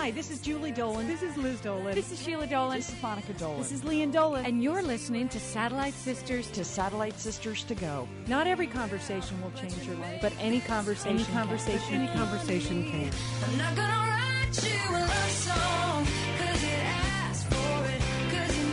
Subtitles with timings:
[0.00, 1.06] Hi, this is Julie Dolan.
[1.06, 1.94] This is Liz Dolan.
[1.94, 2.78] This is Sheila Dolan.
[2.78, 3.58] This is Monica Dolan.
[3.58, 4.46] This is Lian Dolan.
[4.46, 8.08] And you're listening to Satellite Sisters to Satellite Sisters to Go.
[8.26, 12.00] Not every conversation will change your life, but any conversation, any conversation, can.
[12.00, 13.10] any conversation can.
[13.44, 15.89] I'm not gonna write you a love song,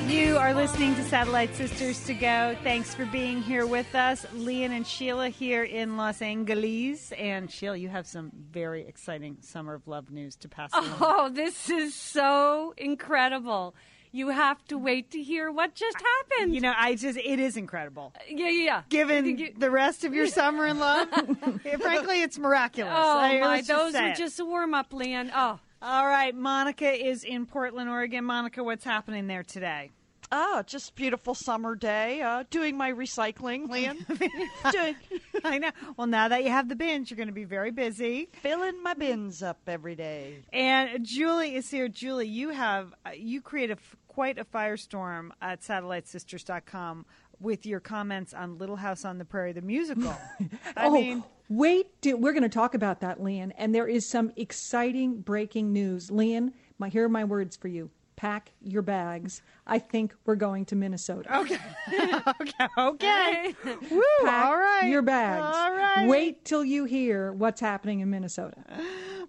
[0.08, 2.56] You are listening to Satellite Sisters to Go.
[2.64, 4.26] Thanks for being here with us.
[4.34, 7.12] Lian and Sheila here in Los Angeles.
[7.12, 10.96] And Sheila, you have some very exciting Summer of Love news to pass along.
[11.02, 13.76] Oh, this is so incredible.
[14.14, 16.56] You have to wait to hear what just happened.
[16.56, 18.14] You know, I just, it is incredible.
[18.16, 18.82] Uh, yeah, yeah, yeah.
[18.88, 21.10] Given You- the rest of your summer in love,
[21.82, 22.94] frankly, it's miraculous.
[22.96, 23.62] Oh, I- my.
[23.62, 25.32] Those were just a warm up, Lian.
[25.36, 25.60] Oh.
[25.80, 28.24] All right, Monica is in Portland, Oregon.
[28.24, 29.92] Monica, what's happening there today?
[30.32, 32.22] Ah, just beautiful summer day.
[32.22, 34.06] Uh, doing my recycling, Lian.
[34.72, 34.96] doing,
[35.44, 35.72] I know.
[35.96, 38.30] Well, now that you have the bins, you're going to be very busy.
[38.42, 40.44] filling my bins up every day.
[40.52, 41.88] And Julie is here.
[41.88, 47.06] Julie, you have uh, you create a f- quite a firestorm at SatelliteSisters.com
[47.40, 50.14] with your comments on Little House on the Prairie, the musical.
[50.76, 53.52] I oh, mean, wait, till- we're going to talk about that, Lian.
[53.58, 56.12] And there is some exciting breaking news.
[56.12, 57.92] Lian, my, here are my words for you.
[58.18, 59.44] Pack your bags.
[59.68, 61.38] I think we're going to Minnesota.
[61.38, 61.60] okay,
[62.42, 63.56] okay, okay.
[63.92, 64.02] Woo!
[64.24, 65.56] Pack all right, your bags.
[65.56, 66.08] All right.
[66.08, 68.58] Wait till you hear what's happening in Minnesota.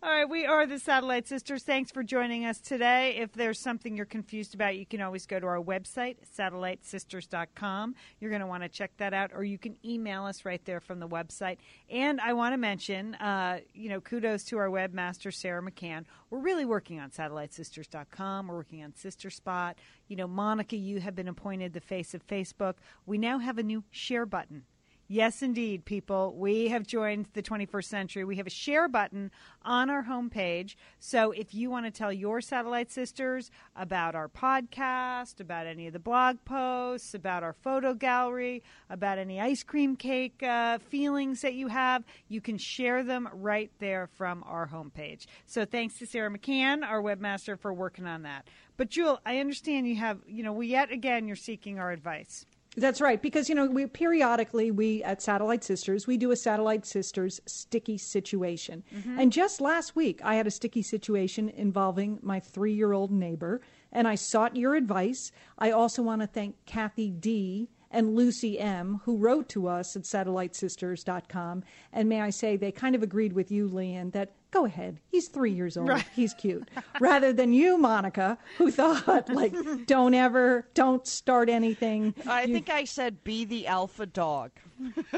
[0.01, 1.65] All right, we are the Satellite Sisters.
[1.65, 3.17] Thanks for joining us today.
[3.17, 7.95] If there's something you're confused about, you can always go to our website, satellitesisters.com.
[8.21, 10.81] You're going to want to check that out, or you can email us right there
[10.81, 11.59] from the website.
[11.91, 16.05] And I want to mention, uh, you know, kudos to our webmaster, Sarah McCann.
[16.31, 18.47] We're really working on satellitesisters.com.
[18.47, 19.79] We're working on Sister Spot.
[20.09, 22.75] You know, Monica, you have been appointed the face of Facebook.
[23.07, 24.65] We now have a new share button.
[25.11, 26.35] Yes, indeed, people.
[26.37, 28.25] We have joined the 21st century.
[28.27, 29.31] We have a share button
[29.63, 30.75] on our homepage.
[30.99, 35.95] So if you want to tell your satellite sisters about our podcast, about any of
[35.95, 41.55] the blog posts, about our photo gallery, about any ice cream cake uh, feelings that
[41.55, 45.25] you have, you can share them right there from our homepage.
[45.47, 48.47] So thanks to Sarah McCann, our webmaster, for working on that.
[48.77, 52.45] But Jewel, I understand you have, you know, we yet again you're seeking our advice.
[52.77, 56.87] That's right, because you know we periodically we at Satellite Sisters we do a Satellite
[56.87, 59.19] Sisters sticky situation, mm-hmm.
[59.19, 64.15] and just last week I had a sticky situation involving my three-year-old neighbor, and I
[64.15, 65.33] sought your advice.
[65.59, 70.03] I also want to thank Kathy D and Lucy M who wrote to us at
[70.03, 75.01] SatelliteSisters.com, and may I say they kind of agreed with you, Lian, that go ahead,
[75.09, 76.71] he's three years old, he's cute,
[77.01, 79.55] rather than you, Monica, who thought like
[79.87, 84.51] don't ever, don't start anything I think I said be the alpha dog.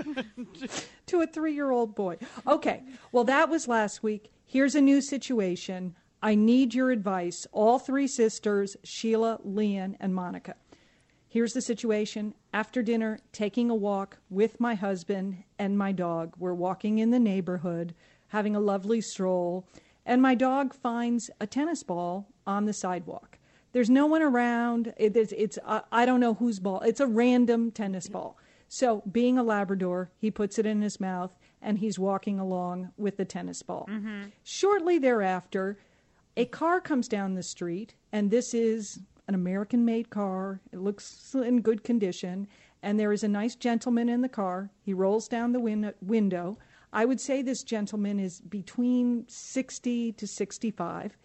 [1.07, 2.17] to a three year old boy.
[2.47, 2.83] Okay,
[3.13, 4.33] well, that was last week.
[4.47, 5.95] Here's a new situation.
[6.23, 7.47] I need your advice.
[7.53, 10.55] All three sisters, Sheila, Lian, and Monica.
[11.29, 12.35] Here's the situation.
[12.53, 16.35] After dinner, taking a walk with my husband and my dog.
[16.39, 17.95] We're walking in the neighborhood,
[18.31, 19.67] having a lovely stroll,
[20.07, 23.39] and my dog finds a tennis ball on the sidewalk.
[23.73, 24.93] There's no one around.
[24.97, 26.81] It, it's, it's uh, I don't know whose ball.
[26.81, 28.37] It's a random tennis ball.
[28.69, 31.33] So, being a Labrador, he puts it in his mouth
[31.63, 33.87] and he's walking along with the tennis ball.
[34.45, 35.77] Shortly thereafter,
[36.37, 40.61] a car comes down the street, and this is an American made car.
[40.73, 42.47] It looks in good condition,
[42.83, 44.71] and there is a nice gentleman in the car.
[44.81, 46.57] He rolls down the win- window.
[46.93, 51.17] I would say this gentleman is between 60 to 65.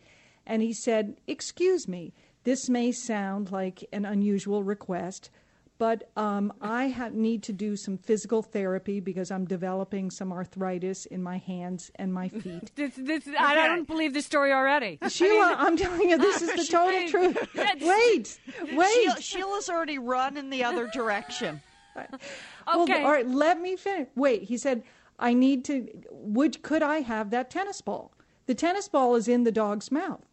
[0.46, 5.32] And he said, Excuse me, this may sound like an unusual request,
[5.78, 11.06] but um, I ha- need to do some physical therapy because I'm developing some arthritis
[11.08, 12.72] in my hands and my feet.
[12.76, 15.00] This, this, I don't believe this story already.
[15.10, 17.38] Sheila, I'm telling you, this is the total Wait, truth.
[17.82, 18.40] Wait,
[18.72, 18.92] wait.
[18.94, 21.62] Sheila, Sheila's already run in the other direction.
[21.96, 22.08] Well,
[22.84, 23.04] Okay.
[23.04, 24.08] all right, let me finish.
[24.16, 24.84] Wait, he said,
[25.20, 25.88] I need to.
[26.12, 28.12] Would could I have that tennis ball?
[28.48, 30.26] The tennis ball is in the dog's mouth,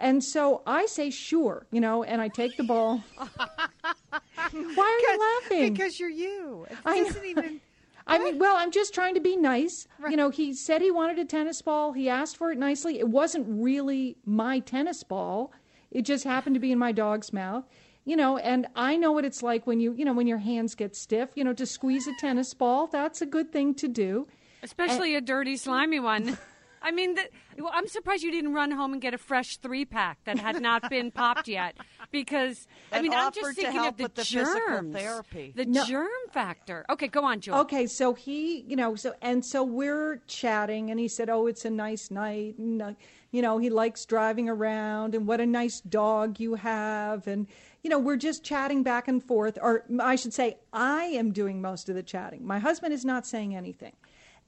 [0.00, 3.02] and so I say sure, you know, and I take the ball.
[3.16, 5.72] Why are you laughing?
[5.72, 6.66] Because you're you.
[6.70, 7.60] It I doesn't even.
[8.06, 9.86] I mean, well, I'm just trying to be nice.
[10.10, 11.92] You know, he said he wanted a tennis ball.
[11.92, 12.98] He asked for it nicely.
[12.98, 15.52] It wasn't really my tennis ball.
[15.92, 17.64] It just happened to be in my dog's mouth.
[18.04, 20.74] You know, and I know what it's like when you, you know, when your hands
[20.74, 22.88] get stiff, you know, to squeeze a tennis ball.
[22.88, 24.26] That's a good thing to do.
[24.62, 26.36] Especially a dirty, slimy one.
[26.84, 27.22] I mean, the,
[27.58, 30.60] well, I'm surprised you didn't run home and get a fresh three pack that had
[30.60, 31.76] not been popped yet,
[32.10, 35.52] because I mean, I'm just thinking of the with the physical germs, therapy.
[35.54, 35.84] the No.
[35.84, 36.84] germ factor.
[36.90, 37.60] Okay, go on, Joel.
[37.60, 41.64] Okay, so he, you know, so and so we're chatting, and he said, "Oh, it's
[41.64, 42.92] a nice night, and uh,
[43.30, 47.46] you know, he likes driving around, and what a nice dog you have, and
[47.82, 51.60] you know, we're just chatting back and forth, or I should say, I am doing
[51.60, 52.46] most of the chatting.
[52.46, 53.94] My husband is not saying anything,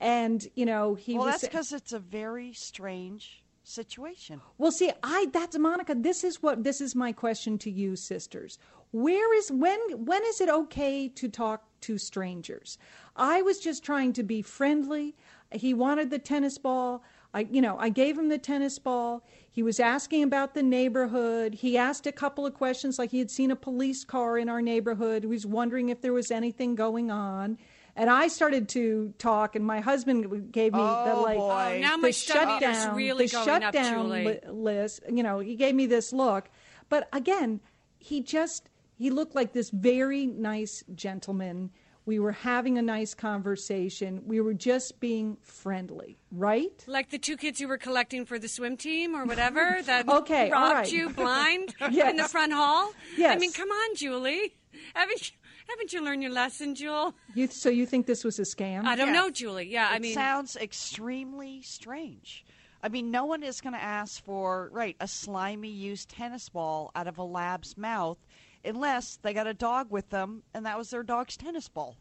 [0.01, 4.41] and you know, he well, was that's because it's a very strange situation.
[4.59, 5.95] Well, see, I that's Monica.
[5.95, 8.59] This is what this is my question to you, sisters.
[8.93, 12.79] Where is when when is it okay to talk to strangers?
[13.17, 15.17] I was just trying to be friendly.
[15.53, 17.03] He wanted the tennis ball.
[17.35, 19.23] I you know, I gave him the tennis ball.
[19.51, 21.55] He was asking about the neighborhood.
[21.55, 24.63] He asked a couple of questions like he had seen a police car in our
[24.63, 25.25] neighborhood.
[25.25, 27.59] He was wondering if there was anything going on.
[27.97, 31.75] And I started to talk, and my husband gave me the Oh, like boy.
[31.77, 34.25] Oh, now the my stomach is shutdown, really the going up, shutdown Julie.
[34.25, 35.01] li- list.
[35.09, 36.49] You know, he gave me this look,
[36.89, 37.61] but again,
[37.99, 41.71] he just he looked like this very nice gentleman.
[42.06, 44.23] We were having a nice conversation.
[44.27, 46.85] We were just being friendly, right?
[46.87, 50.51] Like the two kids you were collecting for the swim team or whatever that Okay,
[50.51, 50.93] all robbed right.
[50.93, 52.93] you blind in the front hall.
[53.19, 54.55] I mean, come on, Julie.
[54.95, 55.37] Haven't you,
[55.69, 57.15] haven't you learned your lesson, Jewel?
[57.35, 58.85] You, so you think this was a scam?
[58.85, 59.15] I don't Yes.
[59.17, 59.69] know, Julie.
[59.71, 62.45] Yeah, I it mean, sounds extremely strange.
[62.83, 66.91] I mean, no one is going to ask for right a slimy used tennis ball
[66.95, 68.19] out of a lab's mouth
[68.64, 71.96] unless they got a dog with them and that was their dog's tennis ball.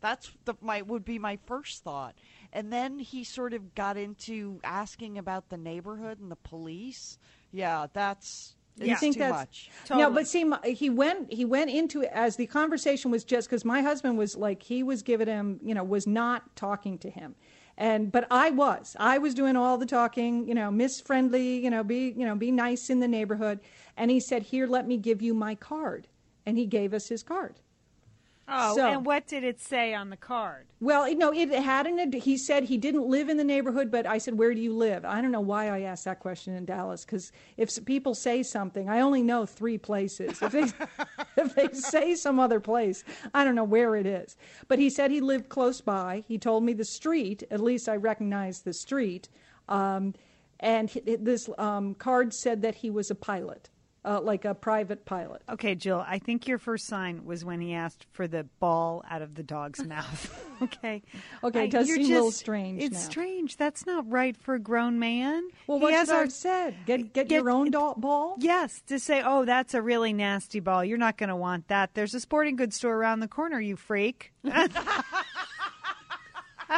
[0.00, 2.14] That's the my would be my first thought.
[2.52, 7.18] And then he sort of got into asking about the neighborhood and the police.
[7.52, 9.70] Yeah, that's You it's think too that's much.
[9.90, 10.10] no?
[10.10, 13.82] But see, he went he went into it as the conversation was just because my
[13.82, 17.34] husband was like he was giving him you know was not talking to him,
[17.78, 18.96] and but I was.
[18.98, 22.34] I was doing all the talking you know miss friendly you know be you know
[22.34, 23.60] be nice in the neighborhood,
[23.96, 26.08] and he said here let me give you my card,
[26.44, 27.54] and he gave us his card.
[28.50, 30.66] Oh, So- and what did it say on the card?
[30.80, 31.98] Well, you know, it had an.
[32.00, 34.72] ad- He said he didn't live in the neighborhood, but I said, "Where do you
[34.72, 38.42] live?" I don't know why I asked that question in Dallas because if people say
[38.42, 40.40] something, I only know three places.
[40.40, 40.62] If they
[41.36, 43.04] if they say some other place,
[43.34, 44.36] I don't know where it is.
[44.68, 46.24] But he said he lived close by.
[46.26, 47.42] He told me the street.
[47.50, 49.28] At least I recognized the street.
[49.68, 50.14] Um,
[50.60, 53.68] and this um, card said that he was a pilot,
[54.04, 55.42] uh, like a private pilot.
[55.50, 59.22] Okay, Jill, I think your first sign was when he asked for the ball out
[59.22, 60.44] of the dog's mouth.
[60.62, 61.02] okay.
[61.44, 63.00] Okay, it does seem a little strange It's now.
[63.00, 63.56] strange.
[63.56, 65.42] That's not right for a grown man.
[65.66, 66.74] Well, He what has our- said?
[66.86, 68.36] Get get, Get- your own doll, ball.
[68.38, 70.84] Yes, to say, oh, that's a really nasty ball.
[70.84, 71.94] You're not going to want that.
[71.94, 74.32] There's a sporting goods store around the corner, you freak.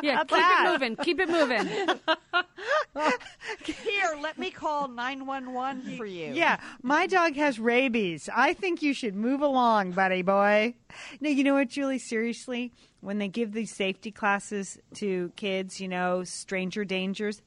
[0.02, 0.64] yeah, keep that?
[0.66, 0.96] it moving.
[0.96, 1.66] Keep it moving.
[3.64, 6.32] Here, let me call 911 for you.
[6.32, 8.28] Yeah, my dog has rabies.
[8.34, 10.74] I think you should move along, buddy boy.
[11.20, 11.98] No, you know what, Julie?
[11.98, 17.42] Seriously, when they give these safety classes to kids, you know, stranger dangers,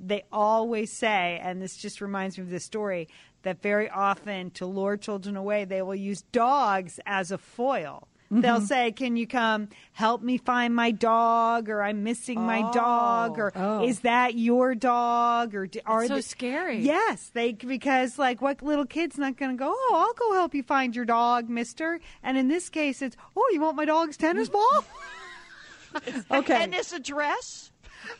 [0.00, 3.08] they always say, and this just reminds me of this story,
[3.42, 8.07] that very often to lure children away, they will use dogs as a foil.
[8.30, 8.64] They'll mm-hmm.
[8.66, 13.52] say, "Can you come help me find my dog?" or "I'm missing my dog," or
[13.56, 13.80] Oh.
[13.80, 13.84] oh.
[13.86, 16.78] "Is that your dog?" or d- "Are so they- scary.
[16.80, 19.72] Yes, they because like what little kid's not going to go?
[19.74, 22.00] Oh, I'll go help you find your dog, Mister.
[22.22, 24.84] And in this case, it's oh, you want my dog's tennis ball?
[26.30, 26.62] Okay.
[26.62, 27.72] And his address?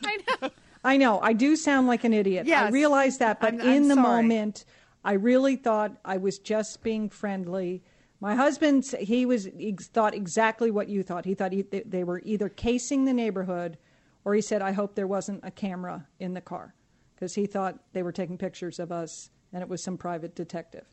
[0.03, 0.49] I know.
[0.83, 1.19] I know.
[1.21, 2.47] I do sound like an idiot.
[2.49, 4.23] I realize that, but I'm- in I'm the sorry.
[4.23, 4.65] moment,
[5.05, 7.83] I really thought I was just being friendly.
[8.21, 11.25] My husband, he was he thought exactly what you thought.
[11.25, 13.77] He thought he, they- they were either casing the neighborhood,
[14.25, 16.75] or he said, "I hope there wasn't a camera in the car,"
[17.15, 20.85] because he thought they were taking pictures of us, and it was some private detective.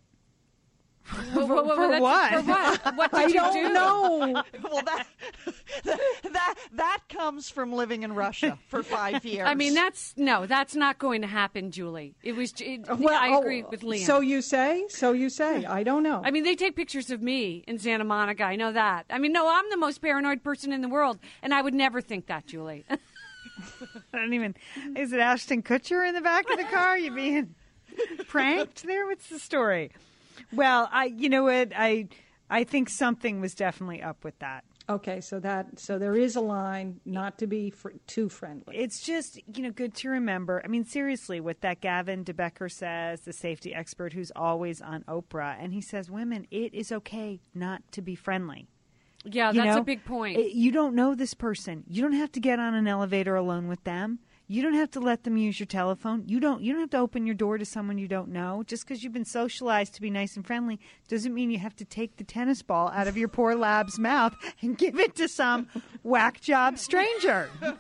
[1.06, 2.32] Whoa, whoa, whoa, for what?
[2.32, 2.96] For what?
[2.96, 3.72] What did I you don't do?
[3.72, 4.42] know.
[4.64, 5.06] well, that,
[6.32, 9.46] that that comes from living in Russia for five years.
[9.48, 12.14] I mean, that's no, that's not going to happen, Julie.
[12.22, 12.52] It was.
[12.60, 14.04] It, uh, Well, I oh, agree with Lian.
[14.04, 14.84] So you say?
[14.88, 15.64] So you say?
[15.64, 16.22] I don't know.
[16.24, 18.42] I mean, they take pictures of me in Santa Monica.
[18.42, 19.06] I know that.
[19.08, 22.00] I mean, no, I'm the most paranoid person in the world, and I would never
[22.00, 22.84] think that, Julie.
[22.88, 22.98] I
[24.12, 24.54] don't even.
[24.96, 26.98] Is it Ashton Kutcher in the back of the car?
[26.98, 27.54] You being
[28.26, 29.06] pranked there?
[29.06, 29.92] What's the story?
[30.52, 31.06] Well, I.
[31.06, 31.72] You know what?
[31.76, 32.08] I.
[32.48, 34.62] I think something was definitely up with that.
[34.88, 38.76] Okay, so that so there is a line not to be fr- too friendly.
[38.76, 40.62] It's just, you know, good to remember.
[40.64, 45.02] I mean, seriously, what that Gavin de Becker says, the safety expert who's always on
[45.08, 48.68] Oprah, and he says, women, it is okay not to be friendly.
[49.24, 49.80] yeah, You that's know?
[49.80, 50.38] a big point.
[50.38, 51.82] It- you don't know this person.
[51.88, 54.20] You don't have to get on an elevator alone with them.
[54.48, 56.22] You don't have to let them use your telephone.
[56.26, 56.62] You don't.
[56.62, 58.62] You don't have to open your door to someone you don't know.
[58.66, 61.84] Just because you've been socialized to be nice and friendly doesn't mean you have to
[61.84, 65.66] take the tennis ball out of your poor lab's mouth and give it to some
[66.04, 67.50] whack job stranger.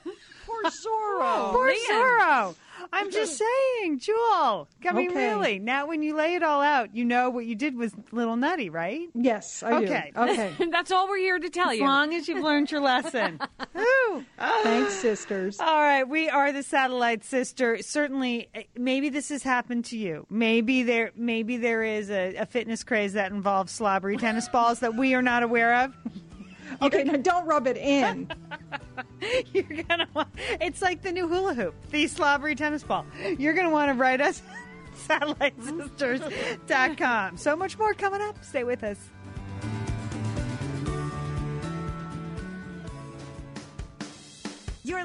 [0.46, 1.50] Poor Zorro.
[1.50, 1.90] Poor Liam.
[1.90, 2.54] Zorro.
[2.92, 4.68] I'm just saying, Jewel.
[4.88, 5.16] I mean, Okay.
[5.18, 5.58] really.
[5.58, 8.36] Now, when you lay it all out, you know what you did was a little
[8.36, 9.08] nutty, right?
[9.14, 10.12] Yes, I Okay.
[10.14, 10.20] do.
[10.20, 10.32] Okay.
[10.60, 10.66] Okay.
[10.70, 11.82] That's all we're here to tell you.
[11.82, 13.38] As long as you've learned your lesson.
[13.76, 14.24] Ooh.
[14.62, 15.58] Thanks, sisters.
[15.60, 17.82] All right, we are the satellite sister.
[17.82, 20.26] Certainly, eh, maybe this has happened to you.
[20.30, 24.94] Maybe there, maybe there is a, a fitness craze that involves slobbery tennis balls that
[24.96, 25.94] we are not aware of.
[26.82, 28.28] Okay, now don't rub it in.
[29.52, 30.28] You're gonna want.
[30.60, 33.06] It's like the new hula hoop, the slobbery tennis ball.
[33.38, 34.42] You're gonna want to write us.
[35.08, 37.36] SatelliteSisters.com.
[37.36, 38.42] So much more coming up.
[38.42, 38.98] Stay with us.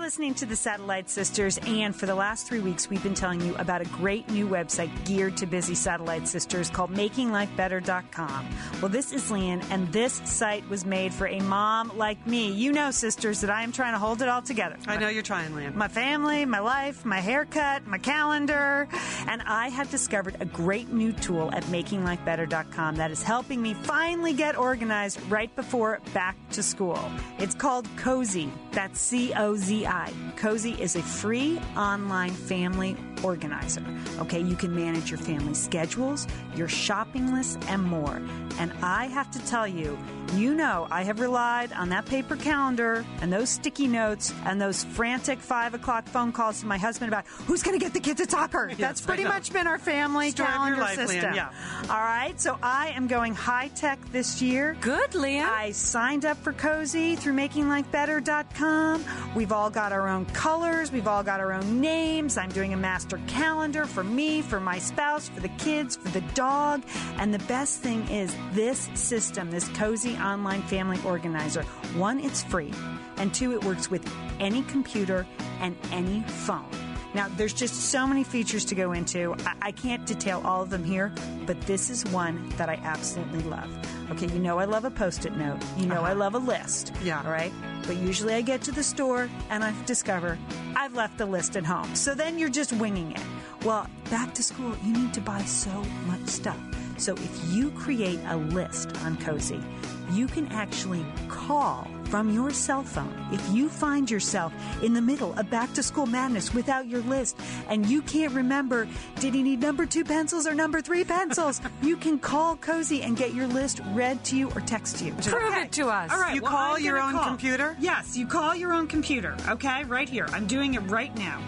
[0.02, 3.56] Listening to the Satellite Sisters, and for the last three weeks, we've been telling you
[3.58, 8.50] about a great new website geared to busy satellite sisters called MakingLifeBetter.com.
[8.82, 12.52] Well, this is Lian, and this site was made for a mom like me.
[12.52, 14.76] You know, sisters, that I am trying to hold it all together.
[14.88, 15.76] I know you're trying, Lian.
[15.76, 18.90] My family, my life, my haircut, my calendar,
[19.28, 24.34] and I have discovered a great new tool at MakingLifeBetter.com that is helping me finally
[24.34, 27.00] get organized right before back to school.
[27.38, 28.50] It's called Cozi.
[28.72, 29.91] That's C O Z I.
[29.92, 33.84] Cozi is a free online family organizer.
[34.20, 38.22] Okay, you can manage your family schedules, your shopping lists, and more.
[38.60, 39.98] And I have to tell you,
[40.34, 44.84] you know, I have relied on that paper calendar and those sticky notes and those
[44.84, 48.22] frantic five o'clock phone calls to my husband about who's going to get the kids
[48.22, 48.72] at soccer.
[48.78, 51.36] That's pretty much been our family Story of your calendar life, system.
[51.36, 51.52] yeah.
[51.90, 54.78] All right, so I am going high tech this year.
[54.82, 55.44] Good, Lian.
[55.46, 59.06] I signed up for Cozi through MakingLifeBetter.com.
[59.36, 60.92] We've all got our own colors.
[60.92, 62.38] We've all got our own names.
[62.38, 66.22] I'm doing a master calendar for me, for my spouse, for the kids, for the
[66.36, 66.84] dog.
[67.18, 71.64] And the best thing is this system, this Cozi online family organizer.
[71.96, 72.72] One, it's free.
[73.18, 74.08] And two, it works with
[74.40, 75.26] any computer
[75.60, 76.91] and any phone.
[77.14, 79.36] Now, there's just so many features to go into.
[79.46, 81.12] I, I can't detail all of them here,
[81.46, 83.70] but this is one that I absolutely love.
[84.12, 85.60] Okay, you know I love a post it note.
[85.78, 86.20] You know I uh-huh.
[86.20, 86.94] love a list.
[87.04, 87.22] Yeah.
[87.24, 87.52] All right?
[87.88, 90.38] But usually I get to the store and I discover
[90.76, 91.96] I've left the list at home.
[91.96, 93.22] So then you're just winging it.
[93.64, 96.60] Well, back to school, you need to buy so much stuff.
[96.98, 99.64] So if you create a list on Cozi,
[100.12, 103.26] you can actually call from your cell phone.
[103.32, 104.54] If you find yourself
[104.84, 107.40] in the middle of back to school madness without your list
[107.70, 108.86] and you can't remember,
[109.22, 111.62] did he need number two pencils or number three pencils?
[111.82, 115.14] you can call Cozi and get your list read to you or text to you.
[115.14, 116.12] Prove it to us.
[116.12, 116.36] All right.
[116.36, 117.26] You well, call I'm your own call.
[117.26, 117.78] computer?
[117.80, 119.38] Yes, you call your own computer.
[119.48, 120.28] Okay, right here.
[120.34, 121.42] I'm doing it right now.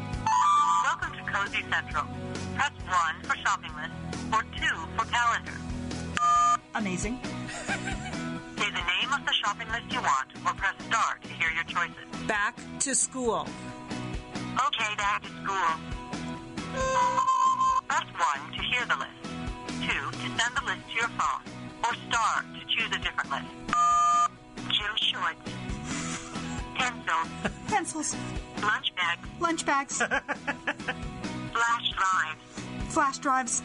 [0.86, 2.06] Welcome to Cozi Central.
[2.56, 5.52] Press 1 for shopping list or 2 for calendar.
[6.74, 7.20] Amazing.
[8.64, 11.66] Say the name of the shopping list you want or press star to hear your
[11.66, 12.08] choices.
[12.30, 13.46] Back to school.
[14.68, 15.70] Okay, back to school.
[17.90, 18.06] Press
[18.40, 19.20] 1 to hear the list.
[19.68, 21.44] 2 to send the list to your phone
[21.84, 23.52] or star to choose a different list.
[24.72, 25.52] Gym shorts.
[26.76, 27.28] Pencils.
[27.68, 28.16] Pencils,
[28.62, 29.28] Lunch bags.
[29.42, 29.98] lunch bags,
[31.52, 32.94] Flash drives.
[32.94, 33.62] flash drives.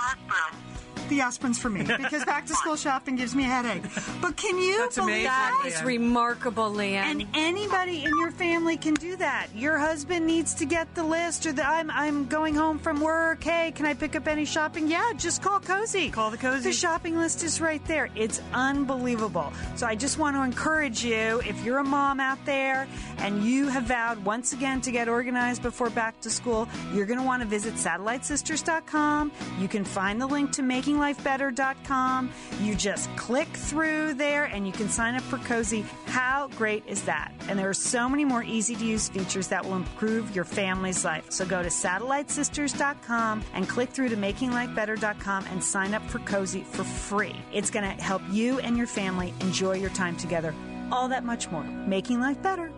[0.00, 0.73] Aspirin.
[1.08, 3.82] The aspirin's for me because back to school shopping gives me a headache.
[4.22, 5.24] But can you That's believe amazing.
[5.26, 5.60] that?
[5.62, 5.84] That is Yeah.
[5.86, 7.04] remarkable, Lian.
[7.04, 9.48] And anybody in your family can do that.
[9.54, 13.44] Your husband needs to get the list, or the, I'm I'm going home from work.
[13.44, 14.88] Hey, can I pick up any shopping?
[14.88, 16.10] Yeah, just call Cozi.
[16.12, 16.62] Call the Cozi.
[16.64, 18.08] The shopping list is right there.
[18.16, 19.52] It's unbelievable.
[19.76, 22.86] So I just want to encourage you, if you're a mom out there
[23.18, 27.18] and you have vowed once again to get organized before back to school, you're going
[27.18, 29.32] to want to visit SatelliteSisters.com.
[29.60, 30.62] You can find the link to
[30.94, 32.30] MakingLifeBetter.com.
[32.60, 35.84] You just click through there and you can sign up for Cozi.
[36.06, 37.32] How great is that?
[37.48, 41.04] And there are so many more easy to use features that will improve your family's
[41.04, 41.30] life.
[41.30, 46.84] So go to SatelliteSisters.com and click through to MakingLifeBetter.com and sign up for Cozi for
[46.84, 47.36] free.
[47.52, 50.54] It's going to help you and your family enjoy your time together.
[50.92, 51.64] All that much more.
[51.64, 52.70] Making life better.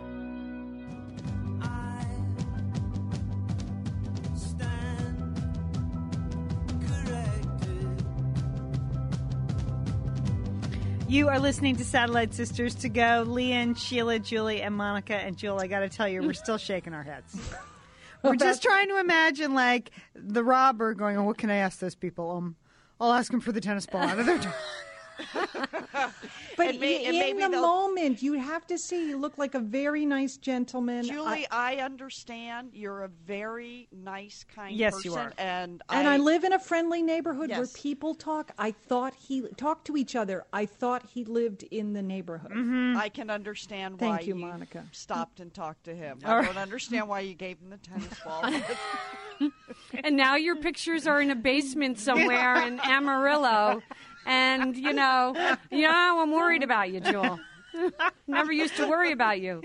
[11.16, 13.24] You are listening to Satellite Sisters to Go.
[13.26, 15.14] Lian, Sheila, Julie, and Monica.
[15.14, 17.34] And Jewel, I got to tell you, we're still shaking our heads.
[18.22, 21.94] We're just trying to imagine, like, the robber going, oh, what can I ask those
[21.94, 22.32] people?
[22.32, 22.56] Um,
[23.00, 24.02] I'll ask them for the tennis ball
[25.34, 26.12] out of their door.
[26.56, 29.60] But may- in maybe the they'll- moment, you have to see you look like a
[29.60, 31.04] very nice gentleman.
[31.04, 32.70] Julie, I- I, understand.
[32.72, 35.32] You're a very nice, kind Yes, person, you are.
[35.38, 38.52] and and I, live in a friendly neighborhood where people talk.
[38.58, 40.44] I thought he talked to each other.
[40.52, 42.52] I thought he lived in the neighborhood.
[42.52, 42.96] Mm-hmm.
[42.96, 44.84] I can understand Thank why you, Monica.
[44.92, 46.18] stopped and talked to him.
[46.24, 46.46] All I right.
[46.46, 48.42] don't understand why you gave him the tennis ball.
[50.02, 53.82] And now your pictures are in a basement somewhere in Amarillo.
[54.26, 55.34] And, you know,
[55.70, 57.38] you know, I'm worried about you, Jewel.
[58.26, 59.62] Never used to worry about you.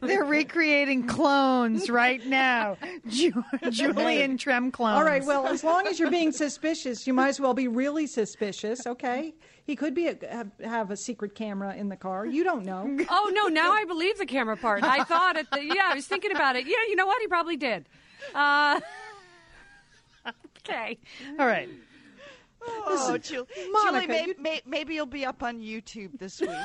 [0.00, 2.76] They're recreating clones right now.
[3.08, 4.96] Ju- Julian Trem clones.
[4.96, 5.24] All right.
[5.24, 8.86] Well, as long as you're being suspicious, you might as well be really suspicious.
[8.86, 9.34] Okay.
[9.64, 12.26] He could be a, have, have a secret camera in the car.
[12.26, 12.96] You don't know.
[13.10, 14.82] Oh, no, now I believe the camera part.
[14.82, 16.66] I thought it, yeah, I was thinking about it.
[16.66, 17.20] Yeah, you know what?
[17.20, 17.88] He probably did.
[18.34, 18.80] Uh,
[20.58, 20.98] okay.
[21.38, 21.68] All right.
[22.66, 26.50] Oh, Julie, Monica, Julie may, you- may, maybe you'll be up on YouTube this week.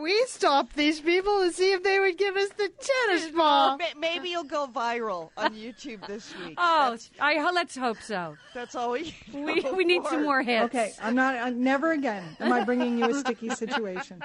[0.00, 3.76] We stopped these people to see if they would give us the tennis ball.
[3.76, 6.56] May- maybe you'll go viral on YouTube this week.
[6.62, 8.36] Oh, that's, I let's hope so.
[8.54, 9.14] that's all we.
[9.32, 10.64] We, we need some more hits.
[10.66, 10.92] Okay.
[11.02, 11.34] I'm not.
[11.36, 14.22] i never again am I bringing you a sticky situation.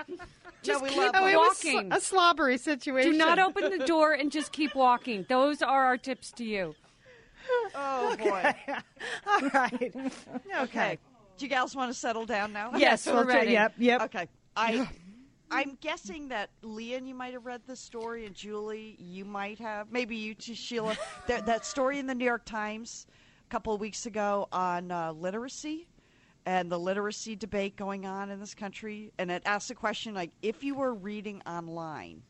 [0.63, 1.33] Just keep Oh, it.
[1.33, 1.91] it was walking.
[1.91, 3.11] a slobbery situation.
[3.11, 5.25] Do not open the door and just keep walking.
[5.29, 6.75] Those are our tips to you.
[7.75, 8.53] Oh boy.
[9.27, 9.93] All right.
[10.61, 10.97] Okay.
[11.37, 12.71] Do you gals want to settle down now?
[12.75, 13.51] Yes, we're we'll try- ready.
[13.51, 13.73] Yep.
[13.77, 14.01] Yep.
[14.03, 14.27] Okay.
[14.55, 14.87] I
[15.51, 19.91] I'm guessing that Lian, you might have read the story, and Julie, you might have.
[19.91, 20.97] Maybe you too, Sheila.
[21.27, 23.05] that, that story in the New York Times
[23.47, 25.87] a couple of weeks ago on uh, literacy
[26.47, 30.31] and the literacy debate going on in this country, and it asked the question like,
[30.41, 32.21] if you were reading online,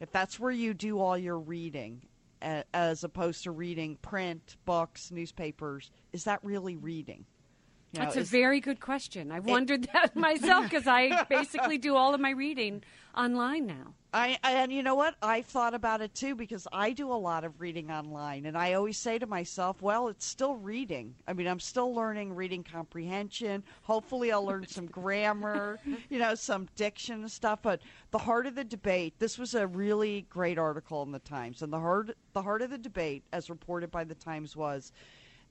[0.00, 2.07] if that's where you do all your reading, a-
[2.42, 7.24] as opposed to reading print, books, newspapers, is that really reading?
[7.92, 9.32] You know, That's a is- very good question.
[9.32, 12.82] I've wondered that myself because I basically do all of my reading
[13.16, 13.94] online now.
[14.12, 15.16] I and you know what?
[15.20, 18.72] I thought about it too because I do a lot of reading online, and I
[18.72, 21.14] always say to myself, "Well, it's still reading.
[21.26, 23.64] I mean, I'm still learning reading comprehension.
[23.82, 25.78] Hopefully, I'll learn some grammar,
[26.08, 29.18] you know, some diction and stuff." But the heart of the debate.
[29.18, 32.70] This was a really great article in the Times, and the heart the heart of
[32.70, 34.90] the debate, as reported by the Times, was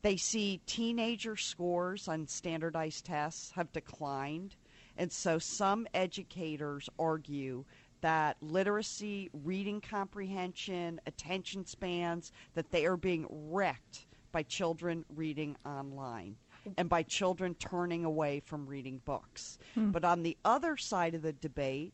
[0.08, 4.56] they see teenager scores on standardized tests have declined.
[4.96, 7.65] And so some educators argue
[8.00, 16.38] that literacy, reading comprehension, attention spans, that they are being wrecked by children reading online
[16.78, 19.60] and by children turning away from reading books.
[19.74, 19.91] Hmm.
[19.91, 21.93] But on the other side of the debate,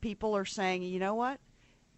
[0.00, 1.38] people are saying, you know what?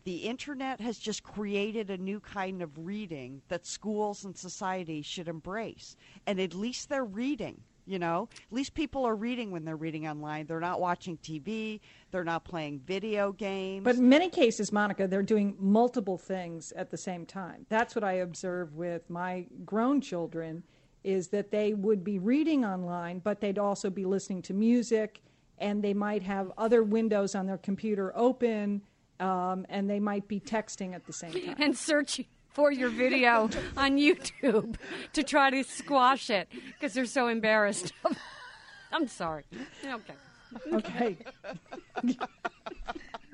[0.04, 5.28] The internet has just created a new kind of reading that schools and society should
[5.28, 5.96] embrace.
[6.26, 8.28] And at least they're reading, you know?
[8.32, 10.46] At least people are reading when they're reading online.
[10.46, 13.84] They're not watching TV, they're not playing video games.
[13.84, 17.66] But in many cases, Monica, they're doing multiple things at the same time.
[17.68, 20.64] That's what I observe with my grown children
[21.04, 25.20] is that they would be reading online, but they'd also be listening to music,
[25.58, 28.82] and they might have other windows on their computer open,
[29.22, 31.54] um, and they might be texting at the same time.
[31.58, 34.76] And searching for your video on YouTube
[35.14, 37.92] to try to squash it because they're so embarrassed.
[38.92, 39.44] I'm sorry.
[39.86, 40.14] Okay.
[40.74, 41.16] Okay.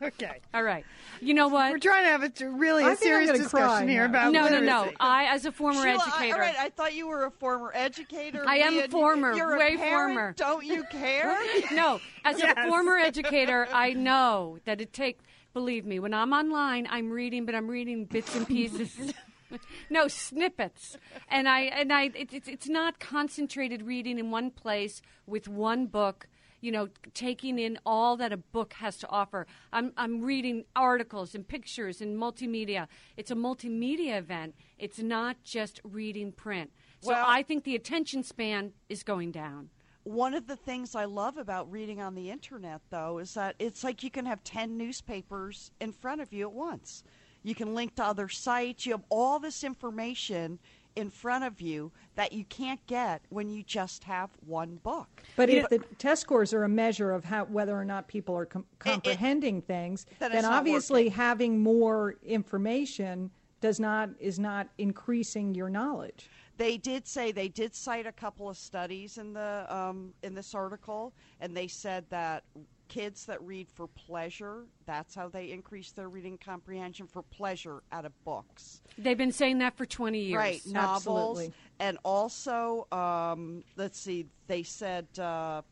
[0.01, 0.38] Okay.
[0.55, 0.85] All right.
[1.20, 1.72] You know what?
[1.72, 4.07] We're trying to have a t- really I a think I'm serious discussion cry here
[4.07, 4.29] now.
[4.29, 4.92] about no, no, no.
[5.01, 7.72] I, as a former Sheila, I, educator, all right, I thought you were a former
[7.74, 8.44] educator.
[8.46, 8.88] I am Leah.
[8.90, 10.35] former, You're a parent, former.
[10.37, 11.37] Don't you care?
[11.72, 12.55] no, as Yes.
[12.57, 15.24] a former educator, I know that it takes.
[15.59, 19.12] Believe me, when I'm online, I'm reading, but I'm reading bits and pieces.
[19.90, 20.97] no snippets,
[21.29, 22.12] and I and I.
[22.14, 26.29] It, it's it's not concentrated reading in one place with one book.
[26.61, 29.49] You know, taking in all that a book has to offer.
[29.73, 32.87] I'm I'm reading articles and pictures and multimedia.
[33.16, 34.55] It's a multimedia event.
[34.79, 36.71] It's not just reading print.
[37.01, 39.71] So Well- I think the attention span is going down.
[40.09, 43.85] One of the things I love about reading on the internet, though, is that it's
[43.85, 47.05] like you can have 10 newspapers in front of you at once.
[47.42, 48.87] You can link to other sites.
[48.87, 50.61] You have all this information
[50.97, 55.09] in front of you that you can't get when you just have one book.
[55.37, 58.47] But if the test scores are a measure of how whether or not people are
[58.47, 65.68] com- comprehending things, Then then obviously having more information does not is not increasing your
[65.68, 66.31] knowledge.
[66.59, 70.55] They did say they did cite a couple of studies in the um, in this
[70.55, 72.44] article, and they said that
[72.88, 78.05] kids that read for pleasure, that's how they increase their reading comprehension for pleasure out
[78.05, 78.83] of books.
[78.97, 80.37] They've been saying that for 20 years.
[80.37, 81.38] Right, novels.
[81.38, 81.53] Absolutely.
[81.79, 85.62] And also, um, let's see, they said, uh,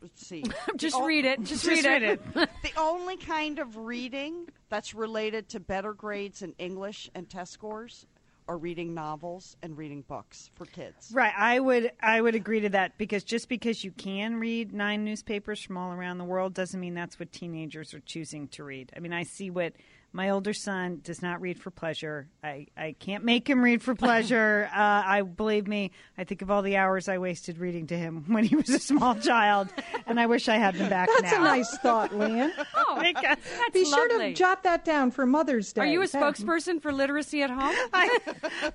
[0.00, 0.44] let's see.
[0.76, 1.40] Just o- read it.
[1.40, 2.20] Just, Just read, read it.
[2.62, 8.06] The only kind of reading that's related to better grades in English and test scores
[8.48, 11.10] are reading novels and reading books for kids.
[11.12, 15.04] Right, I would I would agree to that because just because you can read nine
[15.04, 18.92] newspapers from all around the world doesn't mean that's what teenagers are choosing to read.
[18.96, 19.72] I mean, I see what
[20.12, 22.28] my older son does not read for pleasure.
[22.44, 24.68] I, I can't make him read for pleasure.
[24.74, 25.90] uh, I believe me.
[26.18, 28.78] I think of all the hours I wasted reading to him when he was a
[28.78, 29.68] small child,
[30.06, 31.14] and I wish I had them back now.
[31.20, 31.40] That's now.
[31.40, 32.52] a nice thought, Lian.
[32.74, 34.28] Oh, Because- that's Be sure lovely.
[34.30, 35.82] to jot that down for Mother's Day.
[35.82, 37.74] Are you a spokesperson for literacy at home?
[37.92, 38.18] I,